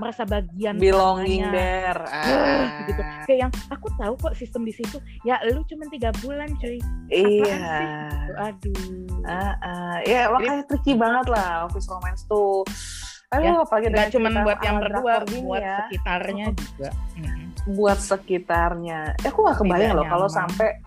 merasa 0.00 0.22
bagian 0.24 0.80
Belonging 0.80 1.44
there. 1.52 2.02
Ah. 2.08 2.82
gitu. 2.88 3.02
Kayak 3.28 3.38
yang 3.46 3.52
aku 3.68 3.86
tahu 4.00 4.14
kok 4.16 4.34
sistem 4.34 4.64
di 4.64 4.72
situ. 4.72 4.96
Ya 5.22 5.36
lu 5.44 5.60
cuma 5.68 5.84
tiga 5.92 6.08
bulan 6.24 6.48
cuy. 6.56 6.80
Iya. 7.12 8.08
Aduh. 8.40 9.22
Ah, 9.28 9.54
ah. 9.60 9.96
Ya 10.08 10.32
makanya 10.32 10.64
tricky 10.66 10.96
banget 10.96 11.28
lah 11.28 11.68
office 11.68 11.86
romance 11.86 12.24
tuh. 12.24 12.64
Aduh, 13.30 13.46
Ya, 13.46 13.62
apalagi 13.62 13.94
Gak 13.94 14.10
cuma 14.10 14.28
buat 14.42 14.58
yang 14.58 14.82
berdua, 14.82 15.22
buat 15.22 15.62
ya. 15.62 15.86
sekitarnya 15.86 16.46
juga. 16.50 16.90
Mm-mm. 17.14 17.46
buat 17.78 17.98
sekitarnya. 18.02 19.14
Eh, 19.22 19.30
aku 19.30 19.46
gak 19.46 19.62
kebayang 19.62 19.94
Tidak 19.94 20.02
loh 20.02 20.06
kalau 20.10 20.26
sampai 20.26 20.82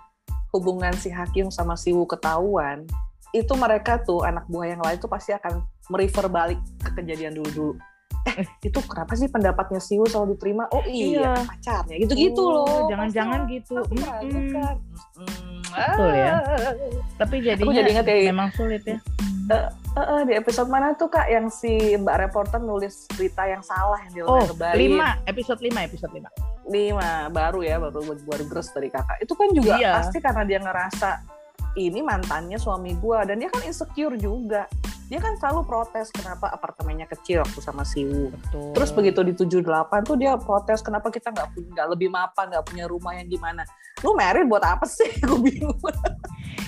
hubungan 0.52 0.92
si 1.00 1.08
Hakim 1.08 1.48
sama 1.48 1.80
si 1.80 1.96
Wu 1.96 2.04
ketahuan, 2.04 2.84
itu 3.32 3.54
mereka 3.56 4.02
tuh 4.04 4.28
anak 4.28 4.44
buah 4.52 4.76
yang 4.76 4.82
lain 4.84 4.98
tuh 5.00 5.08
pasti 5.08 5.32
akan 5.32 5.64
merefer 5.88 6.28
balik 6.28 6.60
ke 6.80 6.90
kejadian 6.94 7.34
dulu-dulu. 7.34 7.76
eh 8.24 8.48
itu 8.62 8.80
kenapa 8.80 9.14
sih 9.14 9.28
pendapatnya 9.28 9.78
Siu 9.78 10.08
selalu 10.08 10.34
diterima 10.34 10.64
oh 10.70 10.80
iya, 10.86 11.36
Iya. 11.36 11.44
pacarnya 11.44 11.96
gitu-gitu 12.00 12.40
Oh, 12.40 12.56
loh 12.56 12.88
jangan-jangan 12.88 13.40
gitu. 13.48 13.76
Aku 13.76 13.92
Mm-mm. 13.92 14.00
meragukan. 14.00 14.76
Mm, 15.20 15.60
Betul 15.66 16.12
ya. 16.14 16.34
Tapi 17.20 17.36
jadinya 17.42 17.74
jadi 17.74 17.90
ingat 17.92 18.06
ya. 18.06 18.16
memang 18.26 18.50
sulit 18.54 18.84
ya. 18.84 18.96
Eh, 19.44 19.68
eh, 19.94 20.22
di 20.24 20.34
episode 20.34 20.72
mana 20.72 20.96
tuh 20.96 21.12
kak 21.12 21.28
yang 21.28 21.52
si 21.52 21.68
mbak 21.94 22.16
reporter 22.24 22.58
nulis 22.58 23.12
berita 23.12 23.44
yang 23.44 23.60
salah 23.60 24.00
yang 24.02 24.12
dia 24.14 24.24
Oh, 24.24 24.40
lebarin 24.42 24.80
lima 24.96 25.20
episode 25.26 25.60
lima 25.60 25.84
episode 25.84 26.16
lima. 26.16 26.32
lima 26.64 27.28
baru 27.28 27.60
ya 27.60 27.76
baru 27.76 28.00
baru 28.24 28.44
gres 28.48 28.72
dari 28.72 28.88
kakak 28.88 29.20
itu 29.20 29.36
kan 29.36 29.52
juga 29.52 29.76
Iya. 29.76 30.00
pasti 30.00 30.18
karena 30.18 30.48
dia 30.48 30.64
ngerasa 30.64 31.10
ini 31.76 32.00
mantannya 32.00 32.56
suami 32.56 32.96
gua 32.96 33.28
dan 33.28 33.36
dia 33.36 33.52
kan 33.52 33.60
insecure 33.62 34.16
juga 34.16 34.64
dia 35.14 35.22
kan 35.22 35.38
selalu 35.38 35.62
protes 35.70 36.10
kenapa 36.10 36.50
apartemennya 36.50 37.06
kecil 37.06 37.46
waktu 37.46 37.62
sama 37.62 37.86
Siwu 37.86 38.34
Betul. 38.34 38.74
terus 38.74 38.90
begitu 38.90 39.22
di 39.22 39.38
78 39.38 40.10
tuh 40.10 40.18
dia 40.18 40.34
protes 40.42 40.82
kenapa 40.82 41.14
kita 41.14 41.30
nggak 41.30 41.54
punya 41.54 41.70
nggak 41.70 41.88
lebih 41.94 42.10
mapan 42.10 42.50
nggak 42.50 42.66
punya 42.66 42.90
rumah 42.90 43.14
yang 43.14 43.30
gimana 43.30 43.62
lu 44.02 44.18
married 44.18 44.50
buat 44.50 44.66
apa 44.66 44.90
sih 44.90 45.14
gue 45.30 45.38
bingung 45.38 45.78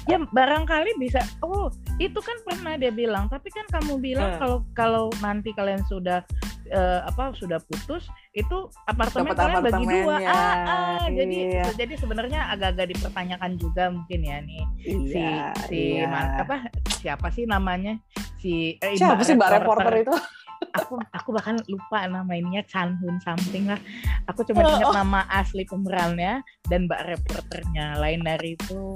ya 0.05 0.21
barangkali 0.21 1.01
bisa. 1.01 1.17
Oh, 1.41 1.73
itu 1.97 2.17
kan 2.21 2.37
pernah 2.45 2.77
dia 2.77 2.93
bilang. 2.93 3.25
Tapi 3.25 3.49
kan 3.49 3.65
kamu 3.73 3.97
bilang 3.97 4.37
Eh. 4.37 4.39
kalau 4.39 4.57
kalau 4.77 5.05
nanti 5.17 5.49
kalian 5.53 5.81
sudah 5.89 6.21
eh, 6.65 6.99
apa 7.05 7.33
sudah 7.37 7.61
putus, 7.61 8.09
itu 8.33 8.69
apartemen 8.85 9.33
Dapat 9.33 9.37
kalian 9.37 9.63
bagi 9.69 9.85
dua. 10.01 10.15
Ah, 10.25 10.55
ah, 10.65 11.05
jadi 11.09 11.37
Iya. 11.61 11.65
jadi 11.77 11.93
sebenarnya 11.97 12.49
agak-agak 12.53 12.87
dipertanyakan 12.93 13.51
juga 13.57 13.83
mungkin 13.93 14.19
ya 14.25 14.37
nih 14.41 14.63
si 14.81 14.93
iya, 15.13 15.53
si 15.69 15.81
iya. 16.01 16.09
man- 16.09 16.41
apa 16.41 16.55
siapa 17.01 17.29
sih 17.29 17.45
namanya 17.45 18.01
si 18.45 18.77
eh, 18.77 18.93
siapa 18.93 19.25
sih 19.25 19.33
mbak 19.33 19.49
reporter? 19.57 19.93
Itu? 19.97 20.13
Aku 20.71 20.95
aku 21.11 21.29
bahkan 21.31 21.59
lupa 21.67 22.07
nama 22.07 22.31
ininya 22.31 22.63
Chan 22.63 22.95
Hun 22.97 23.19
something 23.19 23.67
lah. 23.67 23.79
Aku 24.25 24.41
cuma 24.43 24.63
Oh, 24.63 24.71
ingat 24.71 24.87
oh. 24.87 24.95
nama 24.95 25.27
asli 25.27 25.65
pemerannya 25.65 26.39
dan 26.65 26.87
mbak 26.87 27.01
reporternya 27.05 27.97
lain 27.97 28.23
dari 28.23 28.55
itu. 28.55 28.95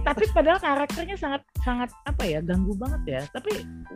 Tapi 0.00 0.24
padahal 0.30 0.58
karakternya 0.58 1.14
sangat 1.14 1.42
sangat 1.60 1.90
apa 2.04 2.22
ya 2.24 2.40
ganggu 2.40 2.72
banget 2.74 3.02
ya. 3.06 3.22
Tapi 3.30 3.50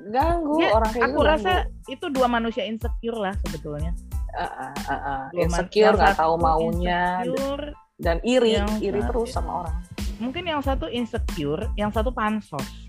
ganggu 0.09 0.59
Ya, 0.59 0.71
orang 0.73 0.91
kayak 0.91 1.07
aku 1.07 1.21
rasa 1.23 1.53
ganggu. 1.65 1.91
itu 1.91 2.07
dua 2.09 2.27
manusia 2.29 2.63
insecure 2.63 3.19
lah 3.19 3.35
sebetulnya. 3.43 3.93
Ah, 4.31 4.73
ah. 4.87 5.23
Dua 5.31 5.49
man- 5.49 5.65
insecure 5.65 5.95
nggak 5.97 6.17
tahu 6.17 6.35
maunya. 6.37 7.25
insecure, 7.25 7.65
dan 7.97 8.17
iri 8.23 8.53
Yang 8.55 8.71
iri 8.83 9.01
terus 9.03 9.33
sama 9.33 9.65
orang. 9.65 9.77
Mungkin 10.19 10.45
yang 10.45 10.61
satu 10.61 10.87
insecure 10.87 11.71
yang 11.75 11.89
satu 11.89 12.11
pansos 12.11 12.88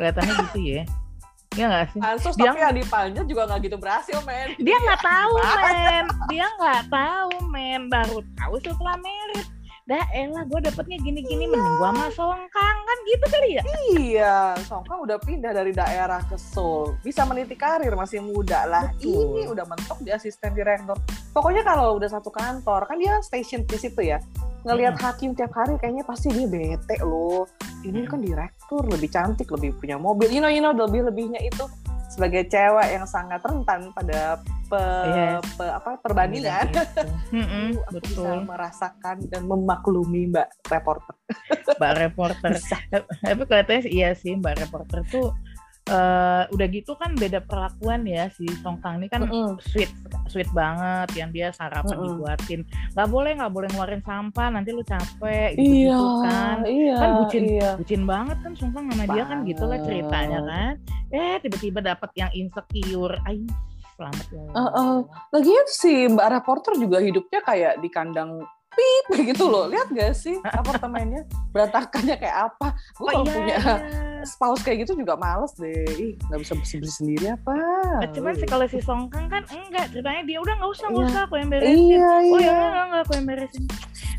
kelihatannya 0.00 0.34
gitu 0.48 0.60
ya. 0.64 0.82
Ya 1.58 1.64
nggak 1.66 1.86
sih? 1.92 2.00
Pansus 2.00 2.34
Dia- 2.38 2.54
tapi 2.54 2.58
yang 2.62 2.74
dipanjat 2.78 3.24
juga 3.26 3.42
nggak 3.50 3.60
gitu 3.66 3.76
berhasil 3.76 4.18
men. 4.22 4.48
Dia 4.56 4.76
nggak 4.80 5.00
tahu 5.02 5.34
men. 5.36 6.04
Dia 6.30 6.46
nggak 6.56 6.82
tahu 6.88 7.32
men. 7.50 7.82
Baru 7.90 8.18
tahu 8.38 8.54
setelah 8.62 8.96
merit. 9.02 9.46
Dah 9.90 10.06
elah 10.14 10.46
gue 10.46 10.60
dapetnya 10.62 11.02
gini-gini 11.02 11.50
mending 11.50 11.76
gue 11.82 11.88
sama 11.90 12.06
songkang. 12.14 12.76
Kan 12.86 12.98
gitu 13.10 13.24
kali 13.26 13.48
ya? 13.58 13.62
Iya 13.98 14.34
Songkang 14.62 15.02
udah 15.02 15.18
pindah 15.18 15.50
dari 15.50 15.74
daerah 15.74 16.22
ke 16.30 16.38
Seoul. 16.38 16.94
Bisa 17.02 17.26
meniti 17.26 17.58
karir 17.58 17.90
masih 17.98 18.22
muda 18.22 18.70
lah. 18.70 18.86
Betul. 18.94 19.42
ini 19.42 19.50
udah 19.50 19.66
mentok 19.66 19.98
di 20.06 20.14
asisten 20.14 20.54
direktur. 20.54 20.94
Pokoknya 21.34 21.66
kalau 21.66 21.98
udah 21.98 22.06
satu 22.06 22.30
kantor 22.30 22.86
kan 22.86 22.96
dia 23.02 23.18
station 23.26 23.66
di 23.66 23.74
situ 23.74 23.98
ya. 24.06 24.22
Ngelihat 24.62 24.94
hakim 25.02 25.34
tiap 25.34 25.50
hari 25.58 25.74
kayaknya 25.82 26.06
pasti 26.06 26.30
dia 26.30 26.46
bete 26.46 26.94
loh 27.02 27.50
ini 27.82 28.04
kan 28.04 28.20
direktur 28.20 28.84
lebih 28.86 29.08
cantik 29.08 29.48
lebih 29.50 29.76
punya 29.76 29.96
mobil. 29.96 30.28
You 30.28 30.40
know 30.40 30.52
you 30.52 30.60
know 30.60 30.72
lebih 30.72 31.08
lebihnya 31.08 31.40
itu 31.40 31.64
sebagai 32.10 32.50
cewek 32.50 32.90
yang 32.90 33.06
sangat 33.06 33.38
rentan 33.40 33.94
pada 33.94 34.42
pe, 34.66 34.82
Yes. 35.06 35.46
pe- 35.54 35.70
apa 35.70 35.94
perbandingan. 36.02 36.66
Mm-mm, 37.34 37.78
aku 37.86 38.02
bisa 38.02 38.18
betul. 38.18 38.36
merasakan 38.50 39.16
dan 39.30 39.42
memaklumi 39.46 40.26
mbak 40.26 40.50
reporter. 40.66 41.14
Mbak 41.78 41.92
reporter. 42.02 42.50
Bisa. 42.58 42.76
tapi 43.22 43.42
kelihatannya 43.46 43.86
iya 43.86 44.10
sih 44.12 44.34
mbak 44.34 44.58
reporter 44.58 45.06
tuh 45.06 45.30
eh, 45.90 46.42
udah 46.48 46.66
gitu 46.70 46.94
kan 46.94 47.10
beda 47.12 47.42
perlakuan 47.42 48.06
ya 48.06 48.30
si 48.30 48.46
Songkang 48.62 49.02
ini 49.02 49.10
kan 49.10 49.26
Mm-mm. 49.26 49.58
sweet 49.60 49.90
sweet 50.26 50.46
banget 50.50 51.10
yang 51.18 51.30
dia 51.30 51.50
sarapan 51.50 51.98
Mm-mm. 51.98 52.06
dibuatin 52.14 52.60
nggak 52.94 53.08
boleh 53.10 53.32
nggak 53.34 53.52
boleh 53.52 53.68
ngeluarin 53.74 54.02
sampah 54.02 54.48
nanti 54.48 54.70
lu 54.70 54.80
capek 54.80 55.58
gitu, 55.58 55.90
iya 55.90 55.98
kan 56.22 56.56
iya 56.64 56.96
Kan 56.96 57.10
bucin. 57.18 57.42
iya 57.44 57.70
bucin 57.74 58.02
banget 58.06 58.38
kan 58.40 58.52
Songkang 58.54 58.86
sama 58.86 59.04
dia 59.04 59.24
kan 59.26 59.38
gitulah 59.42 59.76
Banget. 59.76 59.86
ceritanya 59.90 60.40
kan 60.46 60.72
eh 61.10 61.34
tiba-tiba 61.42 61.78
dapat 61.82 62.10
yang 62.14 62.30
insecure 62.32 63.18
ay 63.26 63.42
selamat 63.98 64.26
ya 64.30 64.40
Allah. 64.40 64.54
Heeh. 64.56 64.96
Lagian 65.34 65.66
si 65.68 65.92
Mbak 66.08 66.28
reporter 66.32 66.72
juga 66.78 66.98
hidupnya 67.02 67.40
kayak 67.42 67.72
di 67.82 67.88
kandang 67.90 68.40
pip 68.70 69.06
gitu 69.34 69.44
loh. 69.46 69.66
Lihat 69.66 69.90
gak 69.90 70.14
sih 70.14 70.38
apartemennya 70.44 71.26
berantakannya 71.50 72.16
kayak 72.16 72.36
apa? 72.48 72.74
oh 72.98 73.02
Gue 73.02 73.10
kalau 73.10 73.24
iya, 73.26 73.32
punya 73.34 73.56
iya. 73.58 73.74
spouse 74.22 74.62
kayak 74.62 74.86
gitu 74.86 75.02
juga 75.02 75.18
males 75.18 75.52
deh. 75.58 75.84
Ih, 75.98 76.12
nggak 76.28 76.40
bisa 76.40 76.52
bersih 76.54 76.76
bersih 76.80 76.96
sendiri 76.96 77.26
apa? 77.34 77.54
Nah, 78.00 78.08
cuman 78.14 78.32
sih 78.36 78.48
kalau 78.48 78.66
si 78.68 78.78
Songkang 78.80 79.26
kan 79.26 79.42
enggak 79.50 79.90
ceritanya 79.90 80.22
dia 80.22 80.38
udah 80.38 80.54
nggak 80.56 80.70
usah 80.70 80.86
nggak 80.88 81.00
Iya. 81.00 81.10
usah 81.10 81.22
aku 81.24 81.34
yang 81.36 81.48
beresin 81.50 81.76
Iya 81.76 82.06
oh 82.06 82.20
ya 82.20 82.28
iya. 82.40 82.52
enggak 82.54 82.84
enggak 82.86 83.02
aku 83.02 83.12
yang 83.16 83.26
beresin 83.26 83.64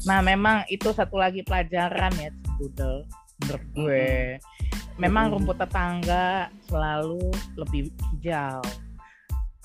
nah 0.02 0.18
memang 0.18 0.66
itu 0.66 0.90
satu 0.90 1.14
lagi 1.14 1.46
pelajaran 1.46 2.10
ya 2.18 2.34
Budel 2.58 3.06
menurut 3.38 3.64
gue 3.78 4.10
memang 4.98 5.30
rumput 5.30 5.58
tetangga 5.58 6.50
selalu 6.66 7.22
lebih 7.54 7.94
hijau 8.18 8.62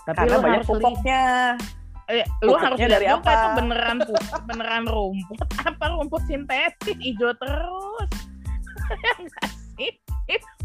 tapi 0.05 0.22
Karena 0.22 0.37
banyak 0.38 0.61
harus 0.62 0.68
pupuknya. 0.70 1.25
Eh, 2.10 2.26
lu 2.42 2.54
harus 2.54 2.78
dari 2.78 3.06
apa? 3.10 3.26
itu 3.30 3.48
beneran 3.58 3.98
beneran 4.46 4.84
rumput 4.86 5.38
apa 5.68 5.84
rumput 5.90 6.22
sintetis 6.30 6.96
hijau 7.02 7.34
terus 7.38 8.08
ya 9.04 9.12
enggak 9.18 9.48
sih 9.74 9.92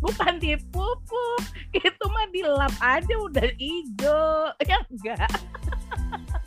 bukan 0.01 0.41
dipupuk 0.41 1.41
itu 1.73 2.06
mah 2.10 2.25
dilap 2.34 2.73
aja 2.82 3.15
udah 3.17 3.47
hijau 3.58 4.49
ya 4.65 4.77
enggak 4.89 5.30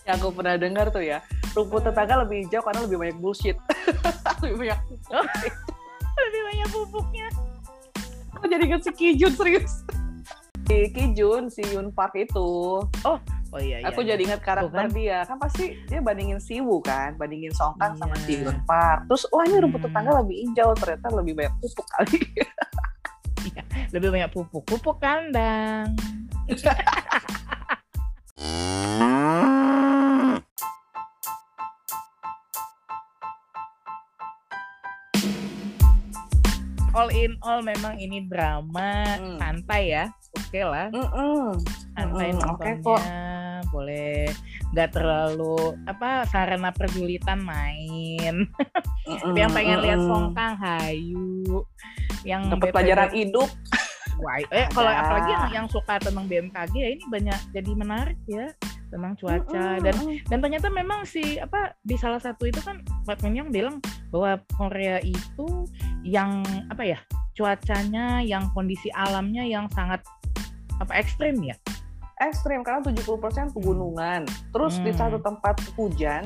Yang 0.04 0.16
aku 0.20 0.30
pernah 0.36 0.60
dengar 0.60 0.92
tuh 0.92 1.00
ya, 1.00 1.24
rumput 1.56 1.88
tetangga 1.88 2.28
lebih 2.28 2.44
hijau 2.44 2.60
karena 2.60 2.84
lebih 2.84 3.00
banyak 3.00 3.16
bullshit. 3.24 3.56
lebih 4.44 4.68
banyak. 4.68 4.80
lebih 6.14 6.40
banyak 6.44 6.68
pupuknya 6.68 7.28
Aku 8.36 8.44
jadi 8.44 8.68
inget 8.68 8.84
si 8.84 8.92
Kijun 8.92 9.32
serius. 9.32 9.80
Si 10.68 10.76
Kijun, 10.92 11.48
si 11.48 11.64
Yun 11.72 11.88
Park 11.88 12.20
itu. 12.20 12.84
oh 12.84 13.18
iya 13.58 13.76
iya 13.80 13.86
aku 13.86 14.00
iya. 14.02 14.14
jadi 14.14 14.22
ingat 14.26 14.40
karakter 14.42 14.86
kan. 14.86 14.90
dia 14.90 15.18
kan 15.24 15.36
pasti 15.38 15.64
dia 15.86 16.00
bandingin 16.00 16.40
Siwu 16.40 16.80
kan 16.80 17.14
bandingin 17.14 17.52
Songkang 17.54 17.94
sama 17.94 18.14
Iya. 18.16 18.24
si 18.26 18.32
Yun 18.42 18.58
Park 18.64 19.06
terus 19.06 19.26
wah 19.30 19.44
ini 19.44 19.58
rumput 19.60 19.80
Hmm. 19.80 19.86
tetangga 19.90 20.10
lebih 20.22 20.36
hijau 20.48 20.70
ternyata 20.74 21.06
lebih 21.12 21.32
banyak 21.34 21.54
pupuk 21.60 21.86
kali 21.90 22.18
lebih 23.94 24.08
banyak 24.10 24.30
pupuk 24.32 24.62
pupuk 24.64 24.96
kandang 24.98 25.92
all 36.94 37.10
in 37.10 37.34
all 37.42 37.58
memang 37.60 37.98
ini 37.98 38.22
drama 38.24 39.18
Hmm. 39.18 39.38
santai 39.42 39.82
ya 39.90 40.04
oke 40.54 40.70
lah 40.70 40.86
Mm-mm. 40.94 41.58
santai 41.98 42.30
Mm-mm, 42.30 42.46
oke 42.54 42.62
nontonnya 42.62 43.22
boleh 43.74 44.30
nggak 44.70 44.90
terlalu 44.94 45.74
apa 45.90 46.30
sarana 46.30 46.70
perjulitan 46.70 47.42
main 47.42 48.46
Mm-mm, 49.10 49.34
yang 49.34 49.50
pengen 49.50 49.82
lihat. 49.82 49.98
Songkang 49.98 50.54
Hayu 50.54 51.66
yang 52.22 52.46
dapat 52.54 52.70
pelajaran 52.70 53.10
hidup 53.10 53.50
Wah, 54.22 54.38
eh 54.38 54.70
kalau 54.70 54.94
Ada. 54.94 55.02
apalagi 55.02 55.30
yang 55.34 55.46
yang 55.50 55.66
suka 55.66 55.98
tentang 55.98 56.30
BMKG 56.30 56.74
ya 56.78 56.88
ini 56.94 57.04
banyak 57.10 57.40
jadi 57.50 57.70
menarik 57.74 58.18
ya 58.30 58.46
tentang 58.94 59.18
cuaca 59.18 59.82
dan 59.82 59.90
Mm-mm. 59.90 60.22
dan 60.30 60.38
ternyata 60.38 60.70
memang 60.70 61.02
si 61.02 61.42
apa 61.42 61.74
di 61.82 61.98
salah 61.98 62.22
satu 62.22 62.46
itu 62.46 62.62
kan 62.62 62.78
Pak 63.10 63.26
Min 63.26 63.42
Young 63.42 63.50
bilang 63.50 63.82
bahwa 64.14 64.38
Korea 64.54 65.02
itu 65.02 65.66
yang 66.06 66.46
apa 66.70 66.86
ya 66.86 66.98
cuacanya 67.34 68.22
yang 68.22 68.46
kondisi 68.54 68.86
alamnya 68.94 69.42
yang 69.42 69.66
sangat 69.74 69.98
apa 70.80 70.92
ekstrim 70.98 71.36
ya 71.42 71.56
ekstrim 72.22 72.62
karena 72.62 72.80
70% 72.82 73.52
pegunungan 73.52 74.22
terus 74.54 74.78
di 74.80 74.90
Hmm. 74.94 74.98
satu 74.98 75.18
tempat 75.18 75.58
hujan 75.74 76.24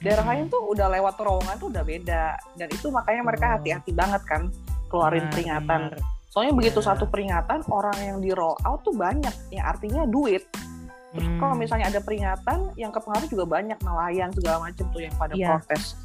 daerah 0.00 0.24
lain 0.28 0.48
tuh 0.48 0.60
udah 0.72 0.92
lewat 0.92 1.16
terowongan 1.16 1.56
tuh 1.56 1.68
udah 1.72 1.84
beda 1.84 2.24
dan 2.56 2.68
itu 2.68 2.88
makanya 2.88 3.22
mereka 3.24 3.44
Oh. 3.48 3.52
hati-hati 3.60 3.92
banget 3.92 4.22
kan 4.28 4.42
keluarin 4.88 5.24
Benar, 5.28 5.32
peringatan 5.32 5.80
benar. 5.92 6.00
soalnya 6.28 6.52
begitu 6.52 6.80
Ya. 6.80 6.86
satu 6.92 7.04
peringatan 7.08 7.60
orang 7.68 7.96
yang 8.00 8.18
di 8.20 8.30
roll 8.32 8.56
out 8.64 8.84
tuh 8.84 8.92
banyak 8.92 9.32
yang 9.50 9.64
artinya 9.64 10.04
duit 10.04 10.44
Terus 11.16 11.32
Hmm. 11.32 11.40
kalau 11.40 11.54
misalnya 11.56 11.88
ada 11.88 12.00
peringatan, 12.04 12.76
yang 12.76 12.92
kepengaruh 12.92 13.24
juga 13.24 13.48
banyak 13.48 13.78
nelayan 13.80 14.28
segala 14.36 14.68
macam 14.68 14.84
tuh 14.92 15.00
yang 15.00 15.14
pada 15.16 15.32
Iya. 15.32 15.48
protes. 15.48 15.96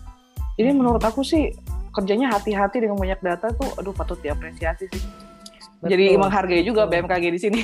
Jadi 0.55 0.69
Hmm. 0.71 0.77
menurut 0.79 1.03
aku 1.03 1.19
sih 1.19 1.51
kerjanya 1.91 2.31
hati-hati 2.31 2.79
dengan 2.79 2.95
banyak 2.95 3.19
data 3.19 3.51
tuh, 3.51 3.75
aduh 3.75 3.91
patut 3.91 4.15
diapresiasi 4.23 4.87
sih. 4.87 5.03
Betul, 5.81 5.89
Jadi 5.89 6.05
menghargai 6.13 6.61
juga 6.61 6.85
betul. 6.85 6.93
BMKG 7.01 7.25
di 7.27 7.39
sini. 7.39 7.61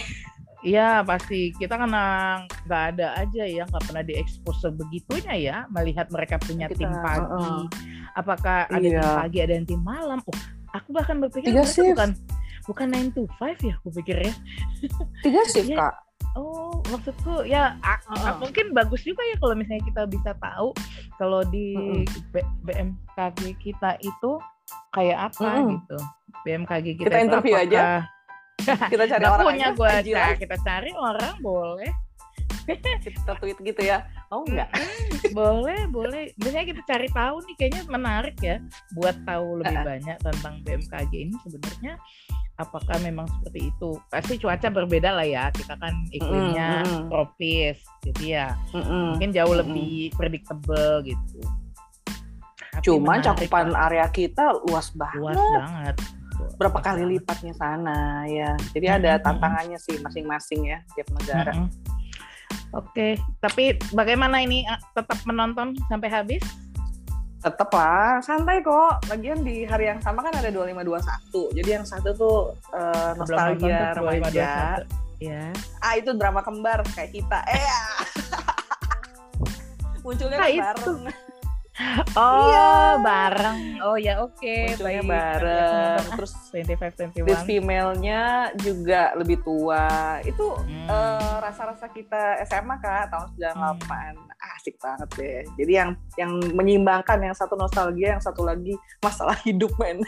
Iya 0.59 1.05
pasti 1.05 1.53
kita 1.53 1.77
karena 1.77 2.03
nggak 2.65 2.83
ada 2.91 3.07
aja 3.15 3.43
ya 3.45 3.63
nggak 3.63 3.83
pernah 3.83 4.01
diekspos 4.01 4.57
sebegitunya 4.59 5.33
ya 5.37 5.57
melihat 5.69 6.09
mereka 6.09 6.35
punya 6.37 6.65
Kita, 6.65 6.81
tim 6.81 6.91
pagi. 6.97 7.21
uh-uh. 7.23 7.61
Apakah 8.15 8.65
ada 8.65 8.81
tim 8.81 8.97
Iya. 8.97 9.05
pagi 9.21 9.37
ada 9.39 9.53
yang 9.53 9.65
tim 9.65 9.79
malam? 9.79 10.17
Oh, 10.19 10.37
aku 10.73 10.89
bahkan 10.91 11.21
berpikir 11.21 11.53
Tiga 11.53 11.61
shift. 11.63 11.93
bukan 11.93 12.09
bukan 12.65 12.87
9 12.89 13.13
to 13.13 13.23
5 13.37 13.53
ya, 13.61 13.77
aku 13.77 13.89
pikir 13.95 14.17
ya. 14.19 14.33
Tiga 15.21 15.41
shift 15.45 15.69
Iya. 15.69 15.77
kak. 15.79 15.95
Oh, 16.33 16.81
maksudku 16.87 17.45
ya 17.45 17.77
a- 17.79 18.01
Uh-uh. 18.09 18.27
a- 18.27 18.37
mungkin 18.37 18.69
bagus 18.71 19.01
juga 19.01 19.21
ya 19.23 19.37
kalau 19.37 19.53
misalnya 19.53 19.85
kita 19.85 20.01
bisa 20.05 20.31
tahu 20.35 20.73
kalau 21.15 21.41
di 21.43 21.73
Mm-mm. 21.73 22.01
B- 22.29 22.49
BMKG 22.63 23.39
kita 23.55 23.97
itu 23.99 24.31
kayak 24.89 25.17
apa 25.27 25.49
Mm-mm. 25.53 25.69
gitu. 25.73 25.97
BMKG 26.39 26.85
kita, 26.95 27.05
Kita 27.05 27.17
interview 27.19 27.55
aja. 27.55 27.79
apakah- 27.79 28.05
Kita 28.91 29.03
cari 29.05 29.21
Nggak 29.21 29.33
orang 29.33 29.45
punya 29.45 29.65
aja. 29.65 29.75
gue 29.75 29.91
Jilas. 30.03 30.35
kita 30.37 30.55
cari 30.59 30.91
orang 30.93 31.35
boleh 31.39 31.91
Kita 33.05 33.31
tweet 33.37 33.57
gitu 33.61 33.79
ya. 33.81 34.03
Mau 34.27 34.43
nggak? 34.43 34.67
Mm-mm, 34.67 35.31
boleh 35.31 35.79
boleh 35.87 36.23
biasanya 36.35 36.65
kita 36.67 36.81
cari 36.83 37.07
tahu 37.09 37.39
nih 37.41 37.55
kayaknya 37.55 37.81
menarik 37.87 38.35
ya 38.37 38.59
buat 38.91 39.15
tahu 39.23 39.61
lebih 39.61 39.77
banyak 39.85 40.17
tentang 40.19 40.53
BMKG 40.61 41.11
ini 41.21 41.35
sebenarnya 41.41 41.95
apakah 42.55 42.97
memang 42.99 43.23
seperti 43.29 43.69
itu 43.69 43.89
pasti 44.07 44.35
cuaca 44.35 44.67
berbeda 44.67 45.09
lah 45.11 45.23
ya 45.23 45.47
kita 45.49 45.77
kan 45.77 45.93
iklimnya 46.09 46.81
Mm-mm, 46.81 46.91
mm-mm. 46.97 47.07
tropis 47.07 47.77
jadi 48.03 48.23
ya 48.25 48.47
Mm-mm. 48.73 49.15
mungkin 49.15 49.31
jauh 49.31 49.47
Mm-mm. 49.47 49.61
lebih 49.63 49.95
predictable 50.11 51.05
gitu 51.05 51.39
Tapi 52.77 52.85
Cuman 52.85 53.17
menarik 53.17 53.25
cakupan 53.27 53.67
area 53.73 54.05
kita 54.07 54.45
luas 54.63 54.87
banget. 54.91 55.17
luas 55.17 55.41
banget 55.55 55.95
Berapa 56.55 56.73
Luas 56.75 56.85
kali 56.85 57.01
banget. 57.01 57.13
lipatnya 57.15 57.53
sana 57.53 57.99
ya. 58.27 58.51
Jadi 58.69 58.87
ada 58.87 59.11
tantangannya 59.19 59.77
sih 59.77 59.97
masing-masing 59.97 60.61
ya 60.67 60.77
tiap 60.93 61.09
negara. 61.11 61.53
Oke, 62.69 63.07
tapi 63.37 63.63
bagaimana 63.89 64.37
ini 64.37 64.61
tetap 64.91 65.17
menonton 65.23 65.71
sampai 65.87 66.07
habis? 66.07 66.43
Tetep 67.37 67.69
lah, 67.71 68.19
santai 68.19 68.59
kok. 68.59 69.01
Lagian 69.07 69.39
di 69.39 69.63
hari 69.63 69.87
yang 69.87 69.97
sama 69.97 70.19
kan 70.19 70.33
ada 70.35 70.49
2521. 70.49 71.53
Jadi 71.53 71.69
yang 71.71 71.85
satu 71.85 72.09
tuh 72.11 72.37
nonton 72.69 73.17
nostalgia 73.17 73.93
tuh, 73.93 74.03
remaja. 74.03 74.49
2521. 74.83 75.19
Ya. 75.19 75.49
Ah 75.79 75.93
itu 75.95 76.11
drama 76.11 76.41
kembar 76.41 76.85
kayak 76.91 77.09
kita. 77.11 77.39
Eh 77.47 77.57
ya. 77.57 77.81
Munculnya 80.03 80.37
Ah, 80.37 80.41
kan 80.43 80.51
itu. 80.51 80.61
bareng. 80.61 81.01
Oh, 82.13 82.41
Iya. 82.43 82.69
bareng. 82.99 83.57
Oh 83.79 83.93
ya, 83.95 84.17
oke. 84.17 84.55
Munculnya 84.67 84.99
baik. 84.99 85.07
bareng. 85.07 85.97
Aku 85.99 86.09
Terus 86.17 86.33
nonton, 86.33 86.57
ah, 86.57 86.89
25, 86.89 87.13
lead 87.19 87.37
21. 87.37 87.45
female-nya 87.45 88.21
juga 88.57 89.01
lebih 89.13 89.37
tua. 89.41 89.85
Itu 90.21 90.57
Hmm. 90.57 90.87
eh, 90.89 91.35
rasa-rasa 91.39 91.85
kita 91.87 92.21
SMA 92.43 92.75
kak 92.77 93.09
tahun 93.09 93.27
98 93.31 94.15
asik 94.57 94.75
banget 94.77 95.09
deh. 95.13 95.39
Jadi 95.55 95.71
yang 95.71 95.89
yang 96.15 96.31
menyimbangkan 96.51 97.17
yang 97.21 97.33
satu 97.33 97.53
nostalgia, 97.53 98.17
yang 98.17 98.23
satu 98.23 98.41
lagi 98.41 98.73
masalah 98.99 99.37
hidup 99.45 99.69
men. 99.77 100.01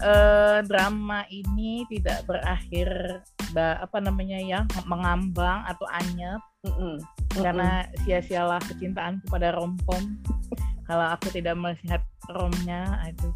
Eh, 0.00 0.58
drama 0.64 1.28
ini 1.28 1.84
tidak 1.92 2.24
berakhir 2.24 3.20
apa 3.52 3.98
namanya 4.00 4.38
ya 4.40 4.60
mengambang 4.88 5.66
atau 5.68 5.84
anyep 5.90 6.40
Mm-mm. 6.64 7.02
karena 7.36 7.84
sia-sialah 8.06 8.62
kecintaanku 8.64 9.28
pada 9.28 9.52
romcom. 9.52 10.16
Kalau 10.88 11.06
aku 11.12 11.28
tidak 11.30 11.54
melihat 11.54 12.02
romnya, 12.32 12.98
itu 13.06 13.28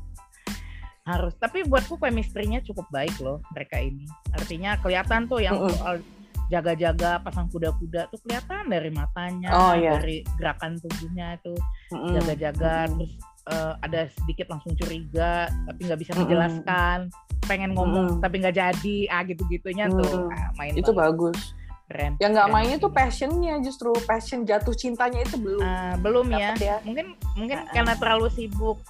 harus. 1.04 1.36
Tapi 1.36 1.68
buatku 1.68 2.00
chemistry-nya 2.00 2.64
cukup 2.64 2.88
baik 2.88 3.14
loh 3.20 3.44
mereka 3.52 3.78
ini. 3.78 4.08
Artinya 4.32 4.80
kelihatan 4.80 5.28
tuh 5.28 5.44
yang 5.44 5.60
Mm-mm. 5.60 5.74
soal 5.76 6.00
jaga-jaga 6.48 7.20
pasang 7.20 7.48
kuda-kuda 7.52 8.08
tuh 8.08 8.20
kelihatan 8.24 8.72
dari 8.72 8.88
matanya, 8.88 9.52
Oh, 9.52 9.72
iya. 9.76 10.00
dari 10.00 10.24
gerakan 10.40 10.80
tubuhnya 10.80 11.36
itu 11.36 11.54
jaga-jaga 11.92 12.88
Mm-mm. 12.88 12.96
terus 13.04 13.12
eh, 13.44 13.72
ada 13.78 14.00
sedikit 14.10 14.48
langsung 14.48 14.72
curiga 14.74 15.46
tapi 15.64 15.80
nggak 15.82 16.00
bisa 16.00 16.12
menjelaskan 16.14 16.98
pengen 17.42 17.72
ngomong 17.72 18.18
tapi 18.18 18.40
nggak 18.40 18.56
jadi 18.56 18.96
ah 19.08 19.20
gitu-gitunya 19.22 19.84
tuh 19.86 20.24
Mm. 20.24 20.32
ah, 20.32 20.48
main 20.54 20.72
itu 20.72 20.88
banget. 20.88 21.00
bagus. 21.12 21.38
keren 21.84 22.12
Yang 22.16 22.30
nggak 22.32 22.48
mainnya 22.48 22.78
tuh 22.78 22.88
passionnya 22.90 23.54
justru 23.60 23.92
passion 24.02 24.42
jatuh 24.42 24.72
cintanya 24.72 25.20
itu 25.20 25.36
belum. 25.36 25.60
Ah, 25.60 25.92
belum 25.96 26.32
ya. 26.32 26.56
ya. 26.56 26.76
mungkin 26.80 27.12
mungkin 27.34 27.58
Ah. 27.60 27.68
karena 27.70 27.92
terlalu 27.94 28.32
sibuk 28.32 28.80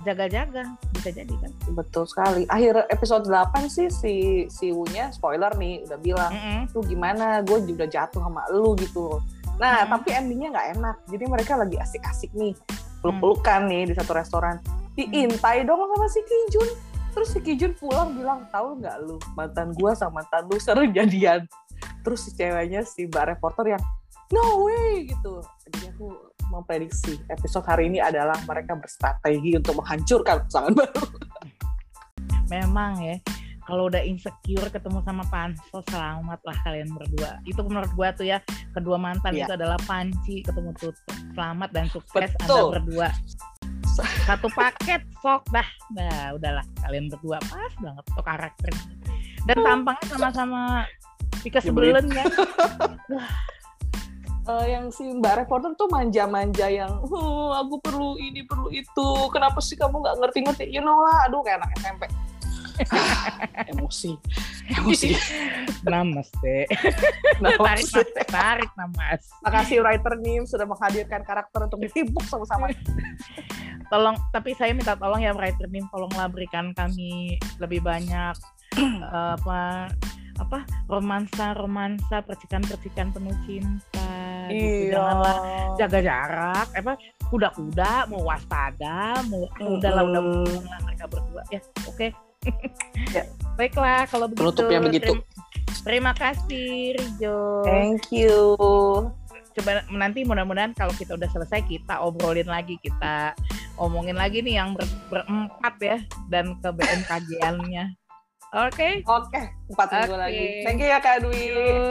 jaga-jaga 0.00 0.64
bisa 0.90 1.12
jadi 1.12 1.34
kan 1.36 1.52
Betul 1.70 2.04
sekali. 2.04 2.42
Akhir 2.48 2.88
episode 2.88 3.22
8 3.24 3.68
sih 3.68 3.86
si 3.86 4.14
si 4.48 4.72
Wunya 4.72 5.08
spoiler 5.10 5.52
nih 5.54 5.84
udah 5.84 5.98
bilang, 5.98 6.32
Mm-mm. 6.32 6.60
"Lu 6.72 6.80
gimana? 6.82 7.38
Gue 7.40 7.62
juga 7.62 7.86
jatuh 7.86 8.18
sama 8.18 8.42
lu 8.48 8.74
gitu." 8.76 9.20
Nah, 9.58 9.84
Hmm. 9.84 9.92
tapi 9.92 10.10
endingnya 10.10 10.48
nggak 10.50 10.68
enak. 10.74 10.96
Jadi 11.06 11.24
mereka 11.24 11.52
lagi 11.54 11.76
asik-asik 11.76 12.32
nih, 12.32 12.56
peluk-pelukan 13.02 13.66
nih 13.66 13.90
di 13.90 13.94
satu 13.98 14.14
restoran. 14.14 14.56
Diintai 14.94 15.66
dong 15.66 15.82
sama 15.90 16.06
si 16.08 16.20
Kijun. 16.22 16.68
Terus 17.12 17.28
si 17.34 17.38
Kijun 17.44 17.72
pulang 17.76 18.16
bilang, 18.16 18.48
"Tahu 18.48 18.80
nggak 18.80 18.96
lu, 19.04 19.20
mantan 19.36 19.74
gua 19.76 19.92
sama 19.92 20.22
mantan 20.22 20.48
lu 20.48 20.56
sering 20.56 20.94
jadian." 20.96 21.44
Terus 22.06 22.24
si 22.24 22.30
ceweknya 22.32 22.86
si 22.86 23.10
Mbak 23.10 23.36
reporter 23.36 23.76
yang, 23.76 23.82
"No 24.30 24.64
way!" 24.64 25.10
gitu. 25.10 25.42
Jadi 25.68 25.92
aku 25.92 26.14
memprediksi 26.48 27.18
episode 27.32 27.64
hari 27.64 27.88
ini 27.88 27.98
adalah 27.98 28.36
mereka 28.44 28.76
berstrategi 28.76 29.56
untuk 29.56 29.80
menghancurkan 29.82 30.44
pasangan 30.46 30.72
baru. 30.76 31.04
memang 32.52 33.00
ya 33.00 33.16
kalau 33.66 33.86
udah 33.86 34.02
insecure 34.02 34.66
ketemu 34.68 34.98
sama 35.06 35.22
Panso 35.30 35.78
selamat 35.90 36.40
lah 36.42 36.56
kalian 36.66 36.90
berdua 36.90 37.38
itu 37.46 37.60
menurut 37.62 37.90
gua 37.94 38.10
tuh 38.14 38.26
ya 38.26 38.38
kedua 38.74 38.98
mantan 38.98 39.32
Iya. 39.34 39.46
itu 39.46 39.52
adalah 39.54 39.78
Panci 39.86 40.42
ketemu 40.42 40.70
Tutup 40.78 40.96
selamat 41.34 41.68
dan 41.70 41.86
sukses 41.88 42.30
anda 42.42 42.46
Betul. 42.46 42.66
berdua 42.78 43.08
satu 44.24 44.48
paket 44.52 45.04
sok 45.20 45.44
dah 45.52 45.68
nah 45.94 46.34
udahlah 46.34 46.64
kalian 46.82 47.06
berdua 47.12 47.38
pas 47.46 47.72
banget 47.78 48.04
tuh 48.08 48.24
karakternya 48.24 48.84
dan 49.46 49.56
tampangnya 49.60 50.06
sama-sama 50.10 50.60
Pika 51.42 51.58
sebelen 51.58 52.06
ya 52.12 52.24
Eh, 54.42 54.74
yang 54.74 54.90
si 54.90 55.06
Mbak 55.06 55.46
reporter 55.46 55.70
tuh 55.78 55.86
manja-manja 55.86 56.66
yang, 56.66 56.90
"Huh, 57.06 57.62
aku 57.62 57.78
perlu 57.78 58.18
ini 58.18 58.42
perlu 58.42 58.74
itu. 58.74 59.30
Kenapa 59.30 59.62
sih 59.62 59.78
kamu 59.78 60.02
nggak 60.02 60.18
ngerti-ngerti? 60.18 60.66
You 60.66 60.82
know 60.82 60.98
lah, 60.98 61.30
aduh 61.30 61.46
kayak 61.46 61.62
anak 61.62 61.70
SMP. 61.78 62.02
emosi, 63.72 64.12
emosi. 64.72 65.10
namaste 65.92 66.70
tarik 67.42 67.86
mas 67.90 68.10
tarik 68.30 68.70
namas 68.78 69.22
Makasih 69.42 69.82
writer 69.82 70.14
Nim 70.22 70.46
sudah 70.46 70.64
menghadirkan 70.64 71.26
karakter 71.26 71.66
untuk 71.66 71.82
ditimpuk 71.82 72.22
sama-sama. 72.30 72.70
tolong 73.92 74.16
tapi 74.32 74.56
saya 74.56 74.72
minta 74.72 74.96
tolong 74.96 75.20
ya 75.20 75.36
writer 75.36 75.68
Nim 75.68 75.84
tolonglah 75.92 76.30
berikan 76.32 76.72
kami 76.72 77.36
lebih 77.60 77.84
banyak 77.84 78.36
eh, 78.80 79.32
apa 79.36 79.92
apa 80.40 80.64
romansa 80.88 81.52
romansa 81.52 82.24
percikan 82.24 82.64
percikan 82.64 83.12
penuh 83.12 83.36
cinta 83.44 84.48
gitu. 84.48 84.96
janganlah 84.96 85.38
jaga 85.76 85.98
jarak 86.00 86.68
apa 86.72 86.92
kuda-kuda 87.28 88.08
mau 88.08 88.24
waspada 88.24 89.20
mau 89.28 89.44
udahlah 89.60 90.02
udah 90.08 90.22
Mm-mm. 90.24 90.56
udahlah 90.56 90.80
mereka 90.88 91.04
berdua 91.06 91.42
ya 91.52 91.60
oke 91.84 92.31
Ya. 93.10 93.28
baiklah 93.54 94.06
kalau 94.06 94.26
begitu 94.26 94.40
Penutupnya 94.42 94.80
begitu. 94.80 95.12
Terim- 95.12 95.26
terima 95.82 96.12
kasih 96.12 96.94
Rijo 96.94 97.62
Thank 97.62 98.08
you. 98.10 98.56
coba 99.52 99.84
nanti 99.88 100.24
mudah-mudahan 100.24 100.72
kalau 100.72 100.90
kita 100.92 101.12
udah 101.12 101.28
selesai 101.28 101.60
kita 101.62 102.00
obrolin 102.00 102.46
lagi 102.46 102.80
kita 102.80 103.36
omongin 103.76 104.16
lagi 104.16 104.40
nih 104.40 104.56
yang 104.56 104.72
ber- 104.72 104.88
berempat 105.08 105.74
ya 105.78 105.98
dan 106.26 106.56
ke 106.56 106.68
BMKG-nya 106.70 107.92
oke 108.50 108.88
Oke, 109.02 109.40
empat 109.68 109.88
minggu 109.90 110.12
Oke. 110.12 110.22
lagi. 110.22 110.46
Thank 110.62 110.80
you 110.80 110.88
ya 110.88 110.98
Kak 110.98 111.20
Dwi. 111.20 111.44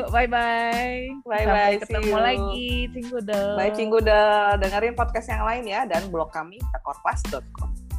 bye 0.10 0.26
bye 0.26 1.06
Bye-bye, 1.22 1.46
sampai 1.46 1.70
see 1.72 1.82
ketemu 1.86 2.10
you. 2.10 2.18
lagi 2.18 2.70
Cinggudo 2.90 3.42
Bye 3.56 3.74
Cinggu 3.74 3.96
udah 4.00 4.26
dengerin 4.58 4.94
podcast 4.94 5.28
yang 5.30 5.44
lain 5.44 5.64
ya 5.64 5.86
dan 5.86 6.10
blog 6.10 6.30
kami 6.30 6.58
tekorpas.com. 6.74 7.91